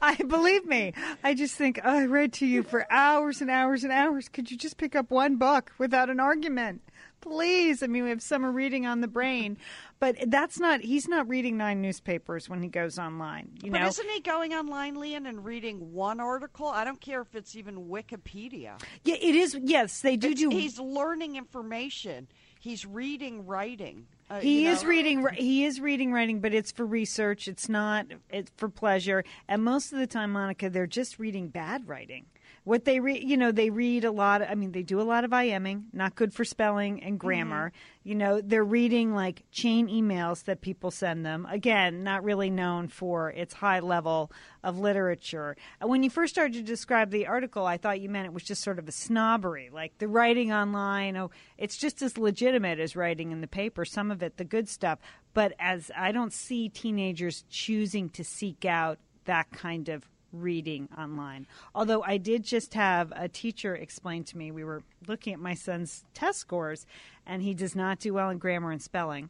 [0.02, 0.94] I believe me.
[1.24, 4.28] I just think oh, I read to you for hours and hours and hours.
[4.30, 6.82] Could you just pick up one book without an argument?
[7.22, 7.84] Please.
[7.84, 9.58] I mean, we have summer reading on the brain,
[10.00, 10.82] but that's not.
[10.82, 13.50] He's not reading nine newspapers when he goes online.
[13.64, 16.68] You But know, isn't he going online, Lian, and reading one article?
[16.68, 18.80] I don't care if it's even Wikipedia.
[19.04, 19.58] yeah, it is.
[19.62, 20.50] Yes, they do It's- do.
[20.50, 22.28] He's learning information.
[22.60, 24.08] He's reading writing.
[24.30, 24.90] Uh, He you is know.
[24.90, 25.28] reading.
[25.36, 27.48] He is reading writing, but it's for research.
[27.48, 28.08] It's not.
[28.30, 29.24] It's for pleasure.
[29.48, 32.26] And most of the time, Monica, they're just reading bad writing.
[32.68, 34.42] What they read, you know, they read a lot.
[34.42, 37.70] Of, I mean, they do a lot of IMing, not good for spelling and grammar.
[37.70, 38.10] Mm-hmm.
[38.10, 41.48] You know, they're reading like chain emails that people send them.
[41.50, 44.34] Again, not really known for its high level
[44.66, 45.56] of literature.
[45.82, 48.64] When you first started to describe the article, I thought you meant it was just
[48.64, 51.16] sort of a snobbery, like the writing online.
[51.16, 53.86] Oh, it's just as legitimate as writing in the paper.
[53.86, 55.00] Some of it, the good stuff.
[55.34, 60.04] But as I don't see teenagers choosing to seek out that kind of
[60.42, 61.48] reading online.
[61.76, 65.54] Although I did just have a teacher explain to me, we were looking at my
[65.54, 66.86] son's test scores,
[67.26, 69.30] and he does not do well in grammar and spelling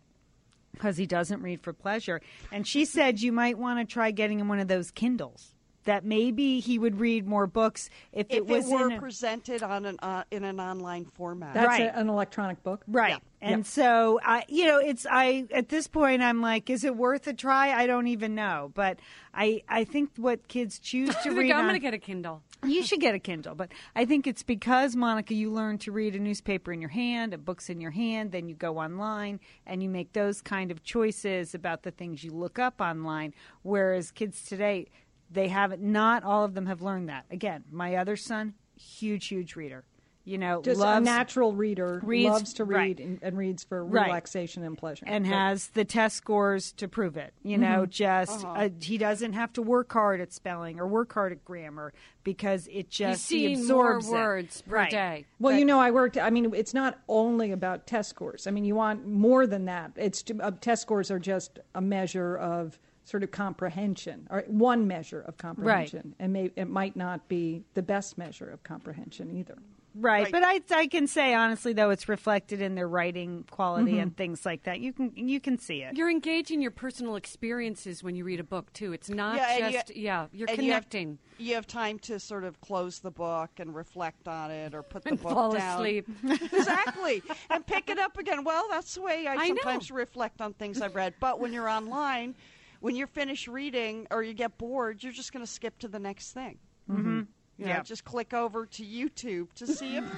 [0.71, 2.21] because he doesn't read for pleasure.
[2.51, 5.53] And she said you might want to try getting him one of those Kindles.
[5.87, 9.85] That maybe he would read more books if, If it was were a, presented on
[9.85, 11.53] an uh, in an online format.
[11.53, 11.83] That's Right.
[11.83, 12.83] a- an electronic book.
[12.87, 13.11] Right.
[13.11, 13.17] Yeah.
[13.39, 17.25] And so I you know, it's I at this point I'm like, is it worth
[17.27, 17.71] a try?
[17.71, 18.71] I don't even know.
[18.73, 18.99] But
[19.33, 22.41] I I think what kids choose to read I'm going to get a Kindle.
[22.65, 26.15] you should get a Kindle, but I think it's because Monica, you learn to read
[26.15, 29.81] a newspaper in your hand, a book's in your hand, then you go online and
[29.83, 33.33] you make those kind of choices about the things you look up online.
[33.61, 34.87] Whereas kids today,
[35.31, 35.81] they haven't.
[35.81, 37.25] Not all of them have learned that.
[37.31, 39.83] Again, my other son, huge, huge reader.
[40.23, 42.99] You know, Just a natural reader, reads- loves to read right.
[42.99, 44.07] and, and reads for Right.
[44.07, 45.05] relaxation and pleasure.
[45.07, 45.33] and Good.
[45.33, 47.33] has the test scores to prove it.
[47.43, 51.31] You know, just uh, he doesn't have to work hard at spelling or work hard
[51.31, 51.93] at grammar
[52.25, 54.11] because it just he seeing more absorbs it.
[54.11, 54.91] words per Right.
[54.91, 55.25] day.
[55.39, 56.17] Well, But- you know, I worked.
[56.17, 58.47] I mean, it's not only about test scores.
[58.47, 59.93] I mean, you want more than that.
[59.95, 65.21] It's uh, test scores are just a measure of sort of comprehension, or one measure
[65.21, 69.55] of comprehension, and may, it might not be the best measure of comprehension either.
[69.99, 70.25] Right.
[70.25, 70.31] Right.
[70.31, 73.99] but I I can say honestly though it's reflected in their writing quality Mm-hmm.
[74.01, 74.79] and things like that.
[74.79, 75.95] You can you can see it.
[75.97, 78.93] You're engaging your personal experiences when you read a book too.
[78.93, 80.27] It's not Yeah, and you- just yeah.
[80.31, 81.17] You're and you have- connecting.
[81.39, 85.03] You have time to sort of close the book and reflect on it, or put
[85.03, 85.77] the And book fall down.
[85.79, 86.07] asleep.
[86.23, 88.43] exactly, and pick it up again.
[88.43, 89.55] Well, that's the way I, I know.
[89.55, 91.15] sometimes reflect on things I've read.
[91.19, 92.35] But when you're online,
[92.79, 95.99] when you're finished reading or you get bored, you're just going to skip to the
[95.99, 96.57] next thing.
[96.89, 97.21] Mm-hmm.
[97.57, 97.81] You know, Yeah.
[97.81, 100.01] just click over to YouTube to see a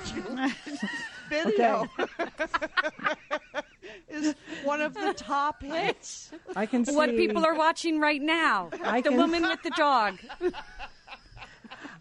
[1.29, 1.87] video
[4.09, 6.31] is one of the top hits.
[6.55, 8.69] I can see What people are watching right now.
[8.83, 10.19] I the can- woman with the dog.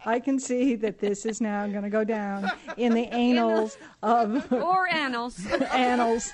[0.05, 4.51] I can see that this is now going to go down in the annals of
[4.51, 5.39] Or annals.
[5.73, 6.31] annals.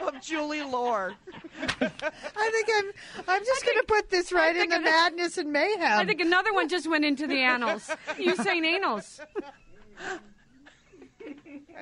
[0.00, 1.14] Of Julie Lore.
[1.60, 2.90] I think I'm
[3.26, 5.98] I'm just going to put this right in think the it- madness and mayhem.
[5.98, 7.90] I think another one just went into the annals.
[8.18, 9.20] You saying annals.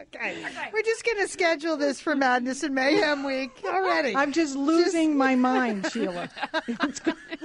[0.02, 0.44] Okay.
[0.72, 4.14] We're just going to schedule this for Madness and Mayhem week already.
[4.16, 6.28] I'm just losing my mind, Sheila.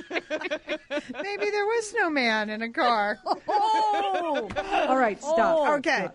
[0.09, 3.19] Maybe there was no man in a car.
[3.47, 4.49] Oh,
[4.87, 5.55] All right, stop.
[5.59, 5.75] Oh.
[5.75, 6.07] Okay.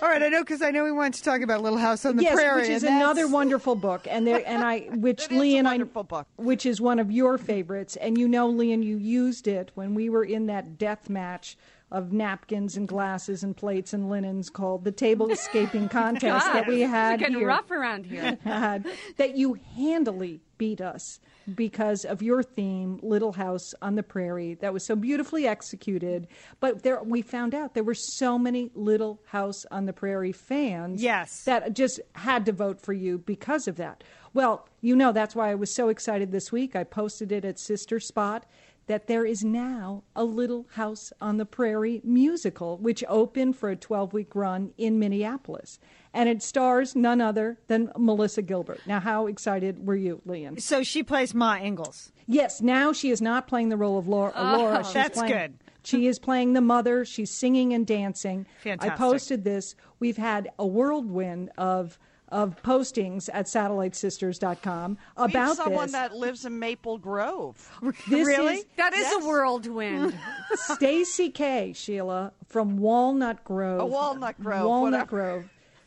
[0.00, 2.16] All right, I know because I know we want to talk about Little House on
[2.16, 2.62] the yes, Prairie.
[2.62, 6.04] which is another wonderful book, and there, and I, which Lee a and I, wonderful
[6.04, 6.26] book.
[6.36, 9.94] which is one of your favorites, and you know, Lee, and you used it when
[9.94, 11.56] we were in that death match
[11.92, 17.20] of napkins and glasses and plates and linens called the tablescaping contest that we had
[17.20, 18.38] getting here rough around here.
[18.44, 18.86] had
[19.18, 21.20] that you handily beat us
[21.54, 26.28] because of your theme, Little House on the Prairie, that was so beautifully executed.
[26.60, 31.02] But there, we found out there were so many Little House on the Prairie fans,
[31.02, 31.44] Yes.
[31.44, 34.02] that just had to vote for you because of that.
[34.34, 36.74] Well, you know that's why I was so excited this week.
[36.74, 38.46] I posted it at Sister Spot
[38.86, 43.76] that there is now a Little House on the Prairie musical, which opened for a
[43.76, 45.78] 12 week run in Minneapolis.
[46.14, 48.80] And it stars none other than Melissa Gilbert.
[48.86, 50.60] Now, how excited were you, Lian?
[50.60, 52.12] So she plays Ma Ingalls.
[52.26, 54.32] Yes, now she is not playing the role of Laura.
[54.34, 54.78] Oh, Laura.
[54.84, 55.54] She's Oh, that's playing- good.
[55.84, 57.04] She is playing the mother.
[57.04, 58.46] She's singing and dancing.
[58.62, 58.92] Fantastic.
[58.92, 59.74] I posted this.
[59.98, 61.98] We've had a whirlwind of
[62.32, 65.92] of postings at satellitesisters.com We have about someone this.
[65.92, 67.70] that lives in Maple Grove.
[68.08, 68.54] This Really?
[68.56, 69.22] is That is Yes.
[69.22, 70.18] a whirlwind.
[70.54, 71.72] Stacy K.
[71.74, 73.80] Sheila from Walnut Grove.
[73.82, 75.06] Oh, Walnut Grove, Walnut whatever.
[75.10, 75.44] Grove.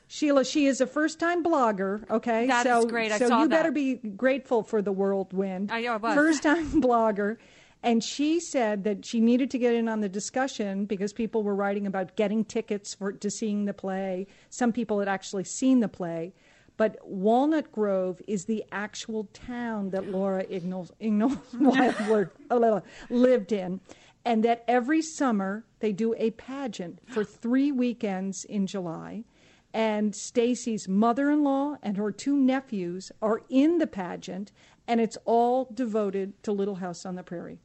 [0.07, 2.07] Sheila, she is a first-time blogger.
[2.11, 3.11] Okay, That so is great.
[3.11, 5.71] I so saw you better be grateful for the whirlwind.
[5.71, 6.13] I know, I was.
[6.13, 7.37] First-time blogger,
[7.85, 11.53] and she said that she needed to get in on the discussion because people were
[11.53, 14.25] writing about getting tickets for to seeing the play.
[14.49, 16.33] Some people had actually seen the play.
[16.77, 20.91] But Walnut Grove is the actual town that Laura Ingalls,
[22.49, 22.79] uh,
[23.11, 23.79] lived in,
[24.25, 29.25] and that every summer they do a pageant for three weekends in July.
[29.75, 34.51] And Stacy's mother-in-law and her two nephews are in the pageant,
[34.87, 37.59] and it's all devoted to Little House on the Prairie.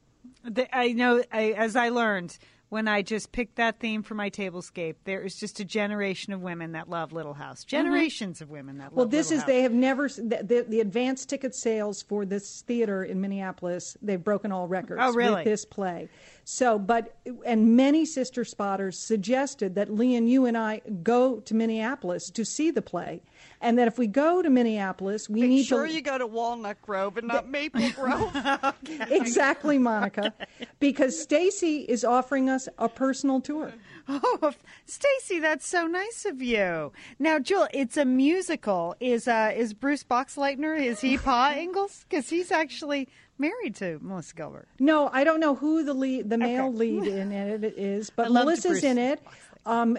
[0.44, 2.38] The, I know, I, as I learned
[2.70, 6.40] when I just picked that theme for my tablescape, there is just a generation of
[6.40, 7.60] women that love Little House.
[7.62, 7.68] Mm-hmm.
[7.68, 9.48] Generations of women that love Well, this Little is House.
[9.48, 13.96] they have never the, the, the advanced ticket sales for this theater in Minneapolis.
[14.00, 15.36] They've broken all records Oh, really?
[15.36, 16.08] with this play.
[16.44, 21.54] So, but and many sister spotters suggested that Lee and you and I go to
[21.54, 23.22] Minneapolis to see the play,
[23.60, 25.48] and that if we go to Minneapolis, we need to.
[25.50, 28.34] Make need sure to you go to Walnut Grove and not Maple Grove.
[29.10, 30.32] exactly, Monica,
[30.78, 33.72] because Stacy is offering us a personal tour.
[34.08, 34.52] Oh,
[34.86, 36.92] Stacy, that's so nice of you.
[37.18, 38.96] Now, Jewel, it's a musical.
[39.00, 40.80] Is uh, is Bruce Boxleitner?
[40.80, 42.04] Is he Pa Ingalls?
[42.08, 44.68] Because he's actually married to Melissa Gilbert.
[44.78, 46.76] No, I don't know who the lead, the male Okay.
[46.76, 49.20] lead in it is, but Melissa's in it.
[49.64, 49.96] Um,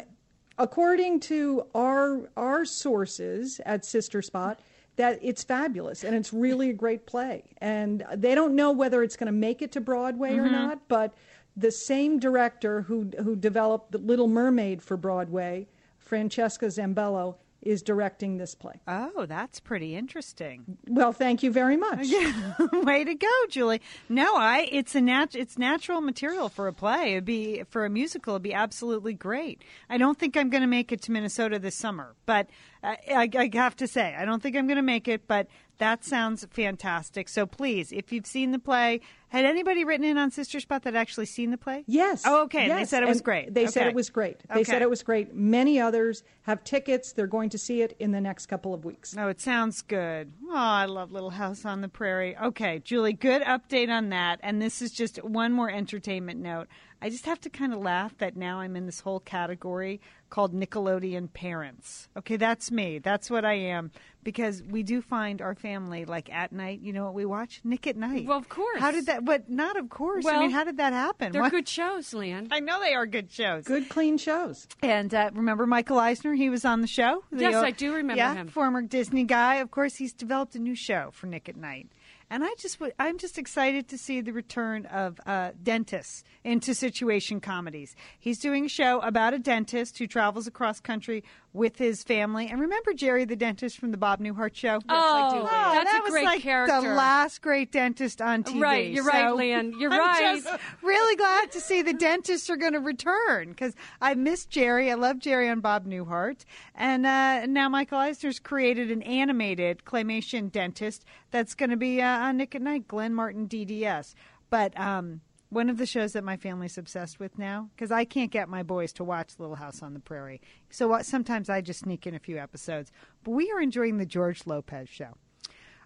[0.62, 4.60] according to our our sources at Sister Spot,
[4.96, 7.44] that it's fabulous and it's really a great play.
[7.58, 10.52] And they don't know whether it's going to make it to Broadway or mm-hmm.
[10.52, 11.14] not, but
[11.58, 18.38] the same director who who developed The Little Mermaid for Broadway, Francesca Zambello, is directing
[18.38, 18.82] this play.
[18.88, 20.78] Oh, that's pretty interesting.
[20.88, 22.08] Well, thank you very much.
[22.08, 22.34] Yeah.
[22.74, 23.82] Way to go, Julie.
[24.10, 27.12] No, I it's a nat it's natural material for a play.
[27.12, 28.34] It'd be for a musical.
[28.34, 29.64] It'd be absolutely great.
[29.90, 32.50] I don't think I'm going to make it to Minnesota this summer, but
[32.84, 35.28] I, I, I have to say I don't think I'm going to make it.
[35.28, 35.48] But
[35.78, 37.28] that sounds fantastic.
[37.28, 40.94] So please, if you've seen the play, had anybody written in on Sister Spot that
[40.94, 41.86] actually seen the play?
[41.88, 42.24] Yes.
[42.26, 42.70] Oh, okay.
[42.70, 43.54] And they said it was and great.
[43.54, 44.42] They said it was great.
[44.54, 45.34] They said it was great.
[45.34, 47.14] Many others have tickets.
[47.14, 49.16] They're going to see it in the next couple of weeks.
[49.18, 50.34] Oh, it sounds good.
[50.50, 52.36] Oh, I love Little House on the Prairie.
[52.38, 54.42] Okay, Julie, good update on that.
[54.44, 56.68] And this is just one more entertainment note.
[57.02, 60.54] I just have to kind of laugh that now I'm in this whole category called
[60.56, 62.08] Nickelodeon parents.
[62.18, 62.98] Okay, that's me.
[62.98, 63.92] That's what I am
[64.24, 66.80] because we do find our family like at night.
[66.82, 67.60] You know what we watch?
[67.64, 68.26] Nick at Night.
[68.26, 68.80] Well, of course.
[68.80, 69.26] How did that?
[69.26, 70.26] But not of course.
[70.26, 71.32] I Well, mean, how did that happen?
[71.34, 72.48] They're What- good shows, Lian.
[72.50, 73.66] I know they are good shows.
[73.66, 74.68] Good, clean shows.
[74.82, 76.34] And uh, remember Michael Eisner?
[76.34, 77.24] He was on the show.
[77.32, 78.48] The, Yes, uh, I do remember yeah, him.
[78.48, 79.56] Former Disney guy.
[79.56, 81.90] Of course, he's developed a new show for Nick at Night.
[82.32, 86.74] And I just, w- I'm just excited to see the return of uh, dentists into
[86.74, 87.94] situation comedies.
[88.18, 92.48] He's doing a show about a dentist who travels across country with his family.
[92.48, 94.80] And remember Jerry the dentist from the Bob Newhart show?
[94.88, 96.80] Oh, that's that was like character.
[96.82, 98.62] the last great dentist on TV.
[98.62, 99.78] Right, you're right, So Lian.
[99.78, 100.42] You're I'm right.
[100.42, 104.90] just really glad to see the dentists are going to return because I miss Jerry.
[104.90, 110.50] I love Jerry on Bob Newhart, and uh, now Michael Eisner's created an animated claymation
[110.50, 114.14] dentist that's going to be uh, on Nick at Night, Glenn Martin DDS.
[114.50, 118.32] But um, one of the shows that my family's obsessed with now because I can't
[118.32, 121.82] get my boys to watch Little House on the Prairie, so uh, sometimes I just
[121.82, 122.92] sneak in a few episodes.
[123.24, 125.18] But we are enjoying the George Lopez show.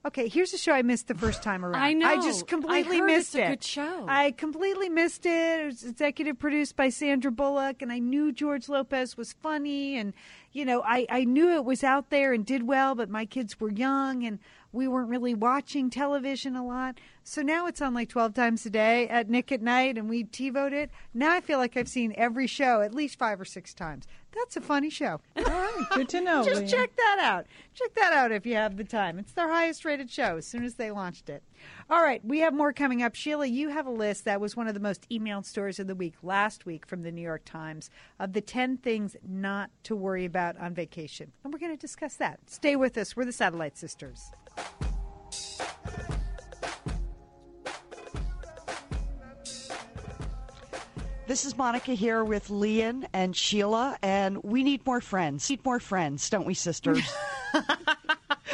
[0.05, 1.81] Okay, here's a show I missed the first time around.
[1.81, 2.07] I know.
[2.07, 3.49] I just completely I missed it's a it.
[3.49, 4.05] good show.
[4.07, 5.61] I completely missed it.
[5.61, 10.13] It was executive produced by Sandra Bullock, and I knew George Lopez was funny, and
[10.51, 13.59] you know, I I knew it was out there and did well, but my kids
[13.59, 14.37] were young and
[14.75, 16.99] we weren't really watching television a lot.
[17.23, 20.25] So now it's on like 12 times a day at Nick at Night, and we
[20.25, 20.91] TiVoed it.
[21.13, 24.05] Now I feel like I've seen every show at least five or six times.
[24.35, 25.21] That's a funny show.
[25.37, 26.43] All right, good to know.
[26.43, 26.67] Just Lian.
[26.69, 27.45] check that out.
[27.73, 29.17] Check that out if you have the time.
[29.17, 31.41] It's their highest rated show as soon as they launched it.
[31.89, 33.15] All right, we have more coming up.
[33.15, 35.95] Sheila, you have a list that was one of the most emailed stories of the
[35.95, 40.25] week last week from the New York Times of the 10 things not to worry
[40.25, 41.31] about on vacation.
[41.43, 42.39] And we're going to discuss that.
[42.47, 43.15] Stay with us.
[43.15, 44.31] We're the Satellite Sisters.
[51.27, 55.49] This is Monica here with Lian and Sheila, and we need more friends.
[55.49, 57.01] Need more friends, don't we, sisters?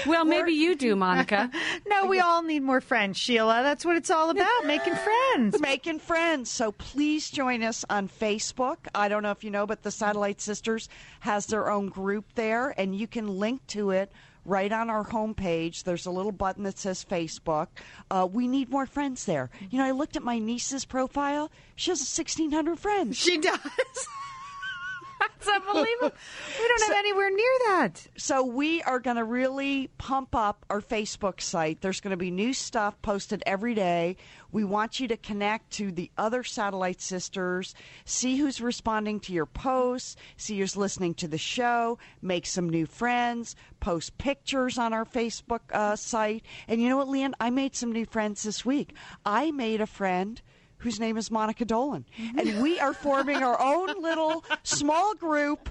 [0.08, 1.52] Well, maybe you do, Monica.
[1.88, 3.62] No, we all need more friends, Sheila.
[3.64, 5.60] That's what it's all about making friends.
[5.60, 6.50] Making friends.
[6.50, 8.78] So please join us on Facebook.
[8.96, 12.74] I don't know if you know, but the Satellite Sisters has their own group there,
[12.78, 14.12] and you can link to it
[14.46, 15.84] right on our homepage.
[15.84, 17.68] There's a little button that says Facebook.
[18.10, 19.50] Uh, we need more friends there.
[19.70, 21.52] You know, I looked at my niece's profile.
[21.76, 23.18] She has 1,600 friends.
[23.18, 23.60] She does.
[25.46, 26.12] That's unbelievable.
[26.60, 28.08] We don't have anywhere near that.
[28.18, 31.82] So we are going to really pump up our Facebook site.
[31.82, 34.18] There's going to be new stuff posted every day.
[34.52, 37.74] We want you to connect to the other satellite sisters,
[38.06, 42.86] see who's responding to your posts, see who's listening to the show, make some new
[42.86, 46.46] friends, post pictures on our Facebook uh, site.
[46.68, 47.34] And you know what, Lian?
[47.40, 48.94] I made some new friends this week.
[49.26, 50.42] I made a friend
[50.82, 52.06] whose name is Monica Dolan.
[52.38, 55.70] And we are forming our own little small group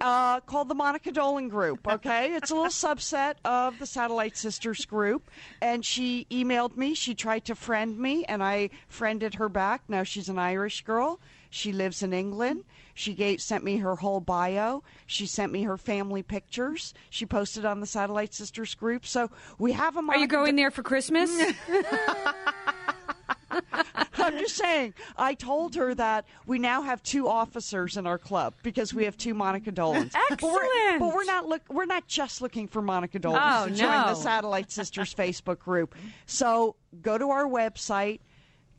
[0.00, 1.86] uh, called the Monica Dolan Group.
[1.86, 5.30] Okay, it's a little subset of the Satellite Sisters group.
[5.60, 6.94] And she emailed me.
[6.94, 9.82] She tried to friend me, and I friended her back.
[9.88, 11.20] Now she's an Irish girl.
[11.50, 12.64] She lives in England.
[12.94, 14.82] She gave, sent me her whole bio.
[15.06, 16.94] She sent me her family pictures.
[17.10, 19.06] She posted on the Satellite Sisters group.
[19.06, 20.02] So we have a.
[20.02, 21.30] Monica Are you going there for Christmas?
[24.14, 24.94] I'm just saying.
[25.16, 29.16] I told her that we now have two officers in our club because we have
[29.16, 30.12] two Monica Dolans.
[30.28, 31.00] But we're, Excellent.
[31.00, 31.62] but we're not look.
[31.68, 34.14] We're not just looking for Monica Dolans Oh, to join the.
[34.14, 35.94] Satellite Sisters Facebook group.
[36.26, 38.20] So go to our website.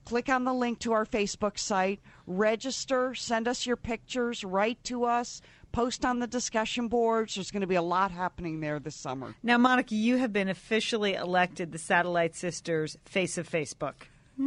[0.04, 5.04] Click on the link to our Facebook site, register, send us your pictures, write to
[5.06, 7.36] us, post on the discussion boards.
[7.36, 9.36] There's going to be a lot happening there this summer.
[9.44, 13.94] Now, Monica, you have been officially elected the Satellite Sisters face of Facebook.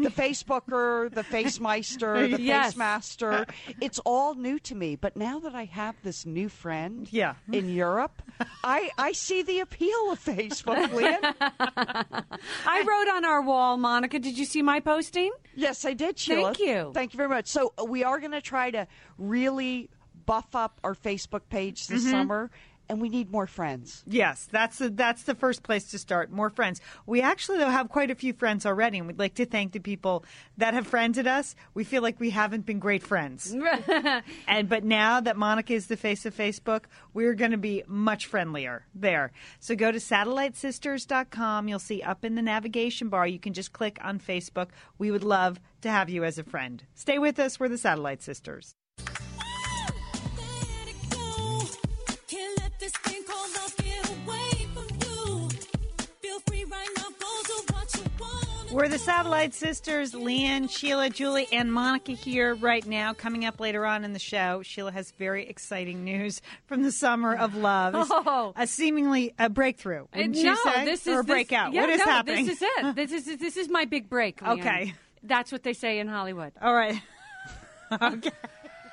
[0.03, 2.73] The Facebooker, the Face Meister, the Yes.
[2.73, 3.47] Face Master.
[3.81, 4.97] It's all new to me.
[4.97, 7.35] But now that I have this new friend Yeah.
[7.53, 8.23] in Europe,
[8.63, 11.19] I, I see the appeal of Facebook, Lynn.
[12.67, 14.19] I wrote on our wall, Monica.
[14.19, 15.33] Did you see my posting?
[15.55, 16.55] Yes, I did, Sheila.
[16.55, 16.91] Thank you.
[16.95, 17.47] Thank you very much.
[17.47, 18.87] So we are going to try to
[19.19, 19.91] really
[20.27, 22.11] buff up our Facebook page this mm-hmm.
[22.11, 22.51] summer,
[22.89, 24.03] and we need more friends.
[24.07, 26.31] Yes, that's the, that's the first place to start.
[26.31, 26.81] More friends.
[27.07, 29.79] We actually though have quite a few friends already, and we'd like to thank the
[29.79, 30.25] people
[30.59, 31.55] that have friended us.
[31.75, 33.55] We feel like we haven't been great friends,
[34.49, 38.27] and but now that Monica is the face of Facebook, we're going to be much
[38.27, 39.33] friendlier there.
[39.61, 41.69] So go to satellitesisters.com.
[41.69, 43.27] You'll see up in the navigation bar.
[43.27, 44.69] You can just click on Facebook.
[44.99, 46.85] We would love to have you as a friend.
[46.95, 47.59] Stay with us.
[47.59, 48.75] We're the Satellite Sisters.
[58.75, 63.13] We're the Satellite Sisters, Lian, Sheila, Julie, and Monica here right now.
[63.13, 67.37] Coming up later on in the show, Sheila has very exciting news from the summer
[67.37, 67.95] of love.
[68.27, 68.53] Oh.
[68.57, 70.05] A seemingly a breakthrough.
[70.05, 70.85] Uh, wouldn't no, you say?
[70.85, 72.47] this is or a this- yeah, what is no, happening?
[72.47, 72.97] This is it.
[72.97, 74.43] This is this is my big break.
[74.43, 74.59] Lian.
[74.59, 74.95] Okay.
[75.23, 76.53] that's what they say in Hollywood.
[76.61, 77.01] All right.
[77.93, 78.31] okay.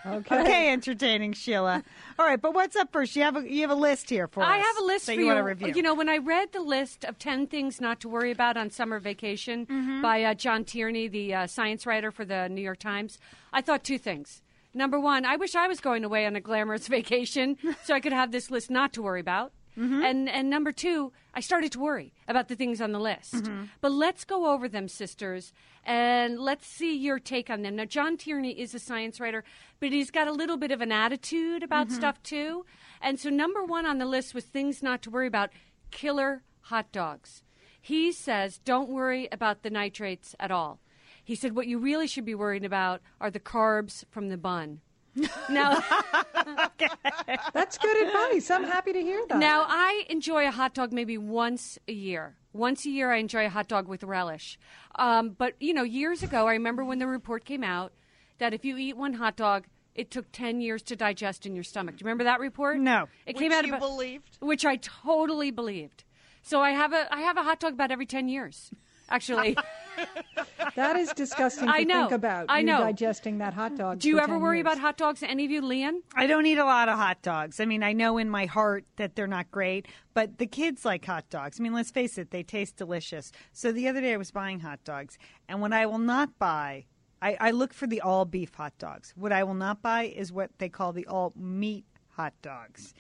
[0.06, 0.42] Okay.
[0.42, 1.84] Okay, entertaining Sheila.
[2.18, 3.16] All right, but what's up first?
[3.16, 5.06] You have a you have a list here for I us I have a list
[5.06, 5.42] for you, you.
[5.44, 5.74] review.
[5.76, 8.70] You know, when I read the list of 10 things not to worry about on
[8.70, 10.02] summer vacation Mm-hmm.
[10.02, 13.20] by uh, John Tierney, the uh, science writer for the New York Times,
[13.54, 14.42] I thought two things.
[14.74, 18.14] Number one, I wish I was going away on a glamorous vacation so I could
[18.14, 19.52] have this list not to worry about.
[19.82, 20.04] Mm-hmm.
[20.04, 23.34] And and number two, I started to worry about the things on the list.
[23.34, 23.63] Mm-hmm.
[23.82, 25.54] But let's go over them, sisters,
[25.86, 27.76] and let's see your take on them.
[27.78, 29.44] Now, John Tierney is a science writer,
[29.80, 31.96] but he's got a little bit of an attitude about Mm-hmm.
[31.96, 32.65] stuff too.
[33.02, 35.50] And so, number one on the list was things not to worry about:
[35.89, 37.41] killer hot dogs.
[37.82, 40.80] He says, don't worry about the nitrates at all.
[41.24, 44.82] He said, what you really should be worried about are the carbs from the bun.
[45.50, 45.84] Now,
[47.54, 48.50] That's good advice.
[48.52, 49.38] I'm happy to hear that.
[49.38, 52.36] now I enjoy a hot dog maybe once a year.
[52.54, 54.60] Once a year, I enjoy a hot dog with relish.
[54.96, 57.94] Um, but you know, years ago, I remember when the report came out
[58.39, 59.65] that if you eat one hot dog,
[59.96, 61.96] it took ten years to digest in your stomach.
[61.98, 62.78] Do you remember that report?
[62.80, 63.08] No.
[63.26, 64.38] it Which came out you about, believed?
[64.39, 66.04] which I totally believed.
[66.41, 68.72] So I have a I have a hot dog about every ten years.
[69.10, 69.56] Actually,
[70.75, 72.01] that is disgusting to I know.
[72.01, 72.45] think about.
[72.49, 72.80] I you know.
[72.80, 73.99] digesting that hot dog.
[73.99, 74.65] do you ever worry years.
[74.67, 75.23] about hot dogs?
[75.23, 76.02] Any of you, Lian?
[76.15, 77.60] I don't eat a lot of hot dogs.
[77.60, 81.06] I mean, I know in my heart that they're not great, but the kids like
[81.06, 81.60] hot dogs.
[81.60, 83.31] I mean, let's face it, they taste delicious.
[83.54, 85.17] So the other day I was buying hot dogs,
[85.48, 86.85] and what I will not buy,
[87.21, 89.13] I, I look for the all beef hot dogs.
[89.15, 92.94] What I will not buy is what they call the all meat hot dogs.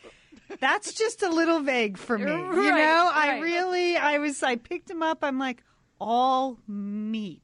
[0.59, 2.25] That's just a little vague for me.
[2.31, 5.19] you Right, know, I really, I was, I picked them up.
[5.23, 5.63] I'm like,
[6.01, 7.41] all meat.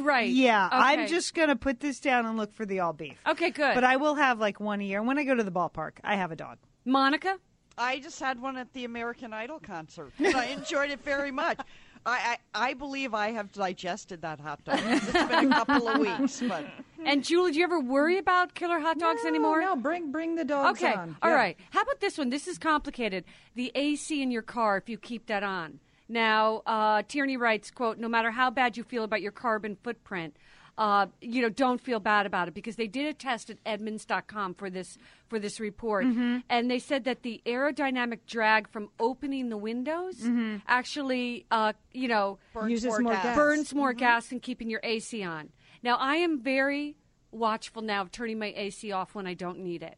[0.00, 0.30] Right.
[0.30, 3.18] Yeah, I'm just going to put this down and look for the all beef.
[3.26, 3.50] okay.
[3.50, 3.74] Good.
[3.74, 5.02] But I will have like one a year.
[5.02, 6.58] When I go to the ballpark, I have a dog.
[6.84, 7.38] Monica.
[7.78, 11.58] I just had one at the American Idol concert, and I enjoyed it very much.
[12.06, 14.78] I, I, I believe I have digested that hot dog.
[14.82, 16.64] It's been a couple of weeks, but
[17.04, 19.60] And Julie, do you ever worry about killer hot dogs no, anymore?
[19.60, 20.94] No, bring bring the dogs Okay.
[20.94, 21.16] on.
[21.20, 21.36] all Yeah.
[21.36, 21.58] right.
[21.70, 22.30] How about this one?
[22.30, 23.24] This is complicated.
[23.56, 25.80] The AC in your car, if you keep that on.
[26.08, 30.36] Now, uh, Tierney writes, "quote No matter how bad you feel about your carbon footprint."
[30.78, 34.52] Uh, you know, don't feel bad about it because they did a test at Edmunds.com
[34.52, 39.56] for this for this report, and they said that the aerodynamic drag from opening the
[39.56, 40.22] windows
[40.68, 43.22] actually, uh, you know, burns Uses more, more gas.
[43.24, 43.36] gas.
[43.36, 45.48] burns more gas than keeping your AC on.
[45.82, 46.96] Now, I am very
[47.30, 49.96] watchful now of turning my AC off when I don't need it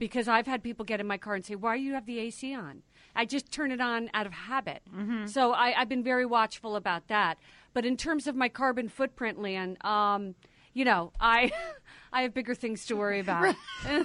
[0.00, 2.18] because I've had people get in my car and say, Why do you have the
[2.18, 2.82] AC on?
[3.14, 4.82] I just turn it on out of habit.
[5.26, 7.38] So I, I've been very watchful about that.
[7.72, 10.34] But in terms of my carbon footprint, Lian, um,
[10.72, 11.52] you know, I,
[12.12, 13.54] I have bigger things to worry about.
[13.84, 14.04] How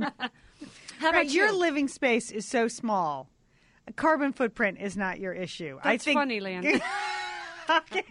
[0.00, 0.32] Right,
[1.00, 3.28] about your living space is so small.
[3.96, 5.78] Carbon footprint is not your issue.
[5.82, 6.64] I That's think funny, Lian.
[7.70, 8.02] okay.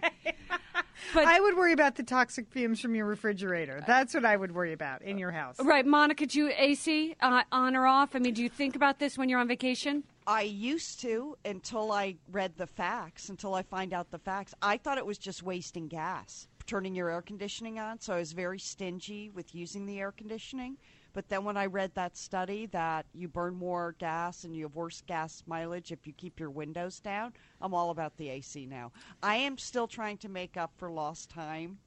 [1.13, 3.83] But- I would worry about the toxic fumes from your refrigerator.
[3.85, 5.55] That's what I would worry about in your house.
[5.59, 8.15] Right, Monica, do you AC uh, on or off?
[8.15, 10.03] I mean, do you think about this when you're on vacation?
[10.25, 14.53] I used to until I read the facts, until I find out the facts.
[14.61, 17.99] I thought it was just wasting gas, turning your air conditioning on.
[18.01, 20.77] So I was very stingy with using the air conditioning.
[21.17, 24.75] But then when I read that study that you burn more gas and you have
[24.75, 28.91] worse gas mileage if you keep your windows down, I'm all about the AC now.
[29.23, 31.79] I am still trying to make up for lost time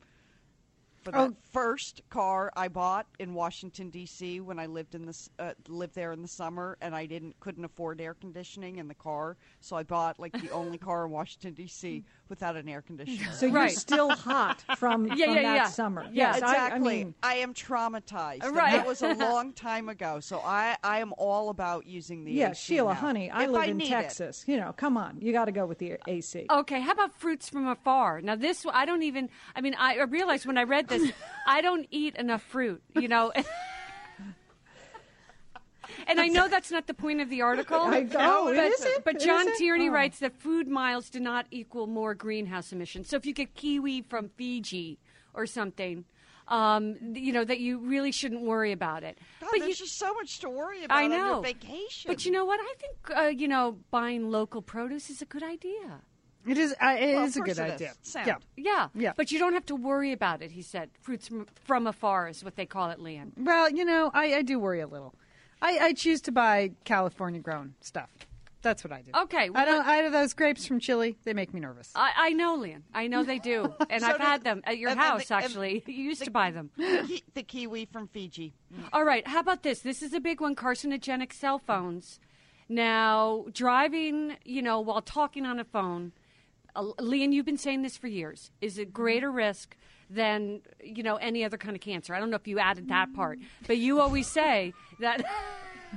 [1.02, 1.36] for that Oh.
[1.52, 4.40] first car I bought in Washington D.C.
[4.40, 7.64] when I lived in this uh, lived there in the summer, and I didn't couldn't
[7.64, 11.54] afford air conditioning in the car, so I bought like the only car in Washington
[11.54, 12.04] D.C.
[12.28, 13.32] without an air conditioner.
[13.32, 15.66] So you're still hot from, Yeah, from yeah, that yeah.
[15.68, 16.02] summer.
[16.04, 17.00] Yeah, yes, exactly.
[17.00, 18.42] I, mean, I am traumatized.
[18.44, 18.72] Right.
[18.72, 20.20] that was a long time ago.
[20.20, 23.00] So I, I am all about using the yeah, AC Sheila, now.
[23.00, 23.88] honey, I If live I in need it.
[23.90, 24.44] Texas.
[24.46, 26.46] You know, come on, you got to go with the AC.
[26.50, 28.20] Okay, how about fruits from afar?
[28.20, 29.28] Now, this I don't even.
[29.56, 31.12] I mean, I realized when I read this,
[31.46, 32.82] I don't eat enough fruit.
[32.94, 33.32] You know.
[36.06, 37.78] And I know that's not the point of the article.
[37.78, 39.04] I- it but, isn't?
[39.04, 39.56] But John isn't?
[39.58, 39.92] Tierney Oh.
[39.92, 43.08] writes that food miles do not equal more greenhouse emissions.
[43.08, 44.98] So if you get kiwi from Fiji
[45.34, 46.04] or something,
[46.48, 49.18] um, you know that you really shouldn't worry about it.
[49.40, 51.32] God, but there's you, just so much to worry about I on know.
[51.34, 52.08] your vacation.
[52.10, 52.58] but you know what?
[52.60, 56.00] I think uh, you know buying local produce is a good idea.
[56.46, 56.74] It is.
[56.80, 57.90] Uh, it Well, is a good it idea.
[57.90, 57.98] is.
[58.02, 58.26] Sound.
[58.26, 58.36] Yeah.
[58.56, 59.12] Yeah, Yeah.
[59.16, 60.50] But you don't have to worry about it.
[60.52, 63.32] He said, "Fruits from, from afar" is what they call it, Lian.
[63.36, 65.14] Well, you know, I, I do worry a little.
[65.62, 68.08] I, I choose to buy California grown stuff.
[68.62, 69.10] That's what I do.
[69.22, 69.78] Okay, I don't.
[69.78, 71.16] what- I those grapes from Chile.
[71.24, 71.92] They make me nervous.
[71.94, 72.84] I, I know, Lian.
[72.94, 75.28] I know they do, and So I've had them at your and- and house.
[75.28, 76.70] the- actually, you used to buy them.
[76.76, 78.52] the, ki- the kiwi from Fiji.
[78.92, 79.80] All right, how about this?
[79.80, 82.18] This is a big one: carcinogenic cell phones.
[82.68, 86.12] Now, driving, you know, while talking on a phone,
[86.76, 89.76] uh, Lian, you've been saying this for years, is a greater risk
[90.10, 92.14] than you know any other kind of cancer.
[92.14, 95.24] I don't know if you added that part, but you always say that.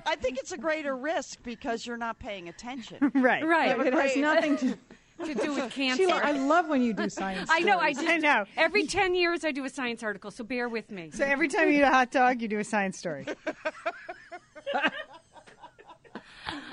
[0.07, 2.97] I think it's a greater risk because you're not paying attention.
[3.13, 3.45] right.
[3.45, 3.79] right.
[3.79, 4.77] It has nothing to.
[5.25, 6.03] to do with cancer.
[6.03, 7.47] Sheila, I love when you do science.
[7.49, 7.77] I know.
[7.77, 8.45] I just, I know.
[8.57, 11.11] Every ten years, I do a science article, so bear with me.
[11.13, 13.25] So every time you eat a hot dog, you do a science story.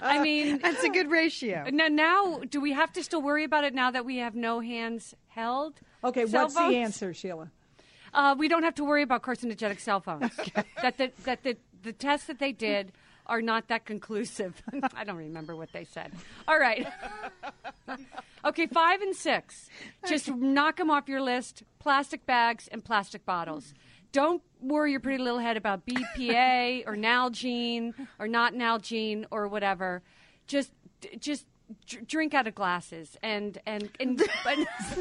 [0.03, 1.65] I mean, That's a good ratio.
[1.73, 4.61] now, now, do we have to still worry about it now that we have no
[4.61, 5.81] hands held?
[6.03, 6.73] Okay, Cell what's phones?
[6.73, 7.51] the answer, Sheila?
[8.13, 10.33] Uh, we don't have to worry about carcinogenic cell phones.
[10.83, 12.93] That the that the the tests that they did
[13.27, 14.61] are not that conclusive.
[14.97, 16.11] I don't remember what they said.
[16.49, 16.87] All right.
[18.45, 19.69] okay, five and six.
[20.09, 21.63] Just knock them off your list.
[21.79, 23.75] Plastic bags and plastic bottles.
[24.13, 30.03] Don't worry your pretty little head about BPA or Nalgene or not Nalgene or whatever.
[30.47, 30.73] Just,
[31.19, 31.47] just
[31.87, 34.23] dr- drink out of glasses and and and.
[34.45, 34.59] but,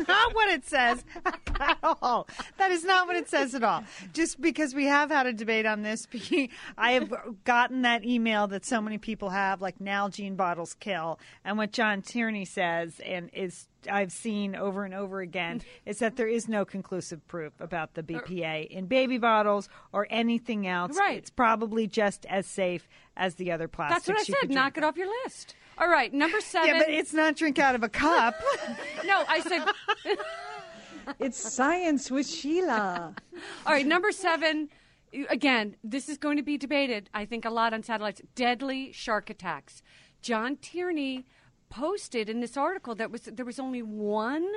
[0.07, 1.03] not what it says
[1.59, 2.27] at all.
[2.57, 3.83] That is not what it says at all.
[4.13, 6.07] Just because we have had a debate on this,
[6.77, 7.13] I have
[7.43, 12.01] gotten that email that so many people have, like Nalgene bottles kill, and what John
[12.01, 13.67] Tierney says and is.
[13.89, 18.01] I've seen over and over again is that there is no conclusive proof about the
[18.01, 20.97] er BPA in baby bottles or anything else.
[20.97, 21.17] Right.
[21.17, 24.05] It's probably just as safe as the other plastics.
[24.05, 24.49] that's what I said.
[24.49, 25.55] Knock it off your list.
[25.79, 26.67] All right, number seven.
[26.75, 28.35] Yeah, but it's not drink out of a cup.
[29.05, 29.65] no, I said.
[31.17, 33.15] It's science with Sheila.
[33.65, 34.69] All right, number seven.
[35.27, 38.21] Again, this is going to be debated, I think, a lot on satellites.
[38.35, 39.81] Deadly shark attacks.
[40.21, 41.25] John Tierney
[41.69, 44.47] posted in this article that was there was only one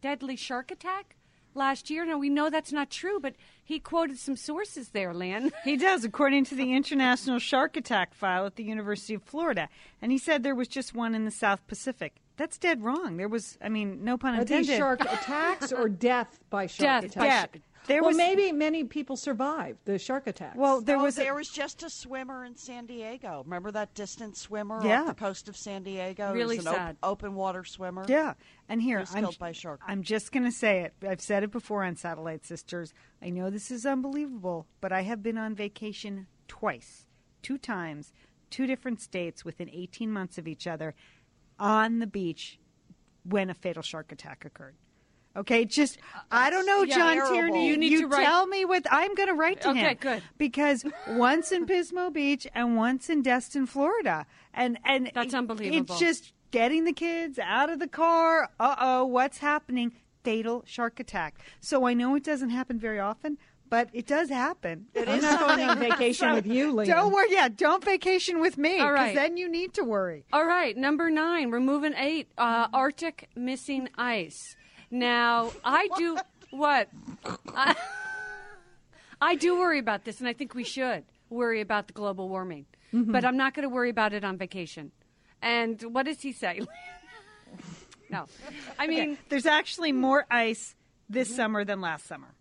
[0.00, 1.16] deadly shark attack
[1.54, 2.04] last year.
[2.04, 3.34] Now we know that's not true, but
[3.64, 5.52] he quoted some sources there, Lynn.
[5.64, 9.68] He does, according to the International Shark Attack file at the University of Florida.
[10.02, 12.14] And he said there was just one in the South Pacific.
[12.36, 13.18] That's dead wrong.
[13.18, 14.68] There was, I mean, no pun Are intended.
[14.68, 17.58] these shark attacks or death by shark Death by attacks?
[17.80, 17.86] Death.
[17.88, 20.56] There well, was- maybe many people survived the shark attacks.
[20.56, 23.42] Well, there Oh, was a- there was just a swimmer in San Diego.
[23.44, 25.02] Remember that distant swimmer Yeah.
[25.02, 26.32] off the coast of San Diego?
[26.32, 26.96] Really He was an op- sad.
[27.02, 28.04] open water swimmer.
[28.08, 28.34] Yeah,
[28.68, 29.80] and here was I'm, killed by a shark.
[29.86, 30.94] I'm just going to say it.
[31.06, 32.92] I've said it before on Satellite Sisters.
[33.22, 37.06] I know this is unbelievable, but I have been on vacation twice,
[37.42, 38.12] two times,
[38.50, 40.94] two different states within 18 months of each other,
[41.58, 42.58] on the beach
[43.24, 44.74] when a fatal shark attack occurred.
[45.36, 45.98] Okay, just
[46.30, 47.34] I don't know, yeah, John terrible.
[47.34, 47.68] Tierney.
[47.68, 49.84] You need to write- tell me what I'm going to write to him.
[49.86, 50.22] Okay, good.
[50.38, 55.94] Because once in Pismo Beach and once in Destin, Florida, and and That's unbelievable.
[55.94, 58.50] It's just getting the kids out of the car.
[58.58, 59.92] Uh oh, what's happening?
[60.24, 61.36] Fatal shark attack.
[61.60, 63.38] So I know it doesn't happen very often,
[63.70, 64.86] but it does happen.
[64.94, 66.88] It I'm is not going on something- vacation with you, Leah.
[66.92, 67.28] Don't worry.
[67.30, 68.80] Yeah, don't vacation with me.
[68.80, 69.14] All 'cause right.
[69.14, 70.24] then you need to worry.
[70.32, 71.50] All right, number nine.
[71.52, 72.26] We're moving eight.
[72.36, 74.56] Uh, Arctic missing ice.
[74.90, 76.18] Now, I do
[76.50, 76.88] what?
[77.54, 77.76] I,
[79.20, 82.66] I do worry about this, and I think we should worry about the global warming.
[82.92, 83.12] Mm-hmm.
[83.12, 84.90] But I'm not going to worry about it on vacation.
[85.40, 86.60] And what does he say?
[88.10, 88.26] no,
[88.78, 90.74] I mean, There's actually more ice
[91.08, 92.34] this summer than last summer.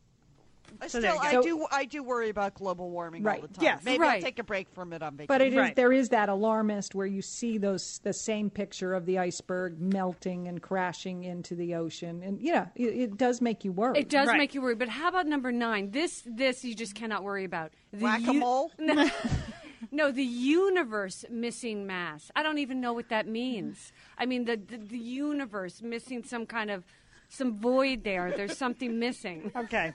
[0.82, 3.42] I So still, I do, I do worry about global warming Right.
[3.42, 3.64] all the time.
[3.64, 3.84] Yes.
[3.84, 4.16] Maybe Right.
[4.16, 5.28] I'll take a break from it on vacation.
[5.28, 5.76] But it is Right.
[5.76, 10.48] there is that alarmist where you see those the same picture of the iceberg melting
[10.48, 14.00] and crashing into the ocean, and yeah, it, it does make you worry.
[14.00, 14.38] it does Right.
[14.38, 14.76] make you worry.
[14.76, 15.92] But how about number nine?
[15.92, 17.74] This, this you just cannot worry about.
[17.92, 18.72] The Whack a mole.
[18.80, 19.10] No,
[19.92, 22.32] no, the universe missing mass.
[22.36, 23.92] I don't even know what that means.
[24.18, 26.84] I mean, the, the the universe missing some kind of
[27.30, 28.34] some void there.
[28.36, 29.52] There's something missing.
[29.60, 29.94] Okay.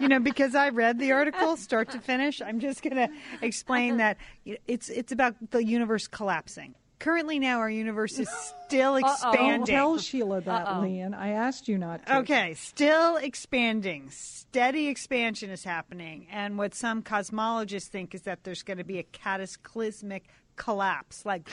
[0.00, 3.08] you know, because I read the article start to finish, I'm just going to
[3.42, 4.18] explain that
[4.66, 6.74] it's it's about the universe collapsing.
[6.98, 8.28] Currently, now our universe is
[8.66, 9.66] still Don't expanding.
[9.66, 11.14] tell Sheila that, Lian.
[11.14, 12.18] I asked you not to.
[12.18, 14.10] Okay, still expanding.
[14.10, 16.26] Steady expansion is happening.
[16.30, 20.24] And what some cosmologists think is that there's going to be a cataclysmic
[20.58, 21.24] collapse.
[21.24, 21.48] Like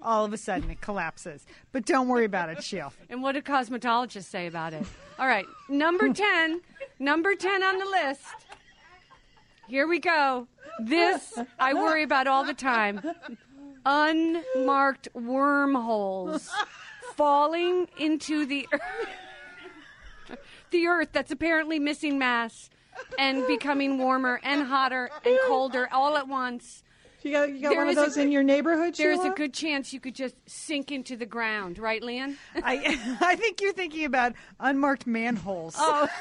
[0.00, 1.44] all of a sudden it collapses.
[1.72, 2.92] But don't worry about it, Sheila.
[3.08, 4.84] And what do cosmetologists say about it?
[5.18, 6.60] All right, number 10,
[6.98, 8.22] number 10 on the list.
[9.68, 10.48] Here we go.
[10.80, 13.00] This I worry about all the time.
[13.84, 16.50] Unmarked wormholes
[17.16, 20.38] falling into the earth.
[20.70, 22.70] the earth that's apparently missing mass
[23.18, 26.82] and becoming warmer and hotter and colder all at once.
[27.22, 29.02] You got, you got There one of is a those in your neighborhood, too?
[29.02, 29.32] There's Sheila?
[29.32, 32.36] a good chance you could just sink into the ground, right, Lian?
[32.54, 35.74] I, I think you're thinking about unmarked manholes.
[35.78, 36.08] Oh,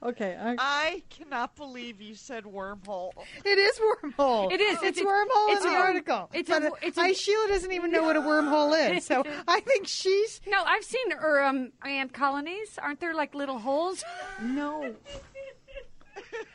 [0.00, 0.36] Okay.
[0.40, 3.10] I, I cannot believe you said wormhole.
[3.44, 4.52] It is wormhole.
[4.52, 4.78] It is.
[4.80, 6.30] It's, It's wormhole it's in a the article.
[6.32, 9.04] it's a but wo- it's a- I, Sheila doesn't even know what a wormhole is.
[9.04, 10.40] So I think she's.
[10.46, 11.12] No, I've seen
[11.42, 12.78] um, ant colonies.
[12.80, 14.04] Aren't there like little holes?
[14.40, 14.94] no.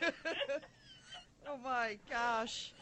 [1.46, 2.72] Oh my gosh.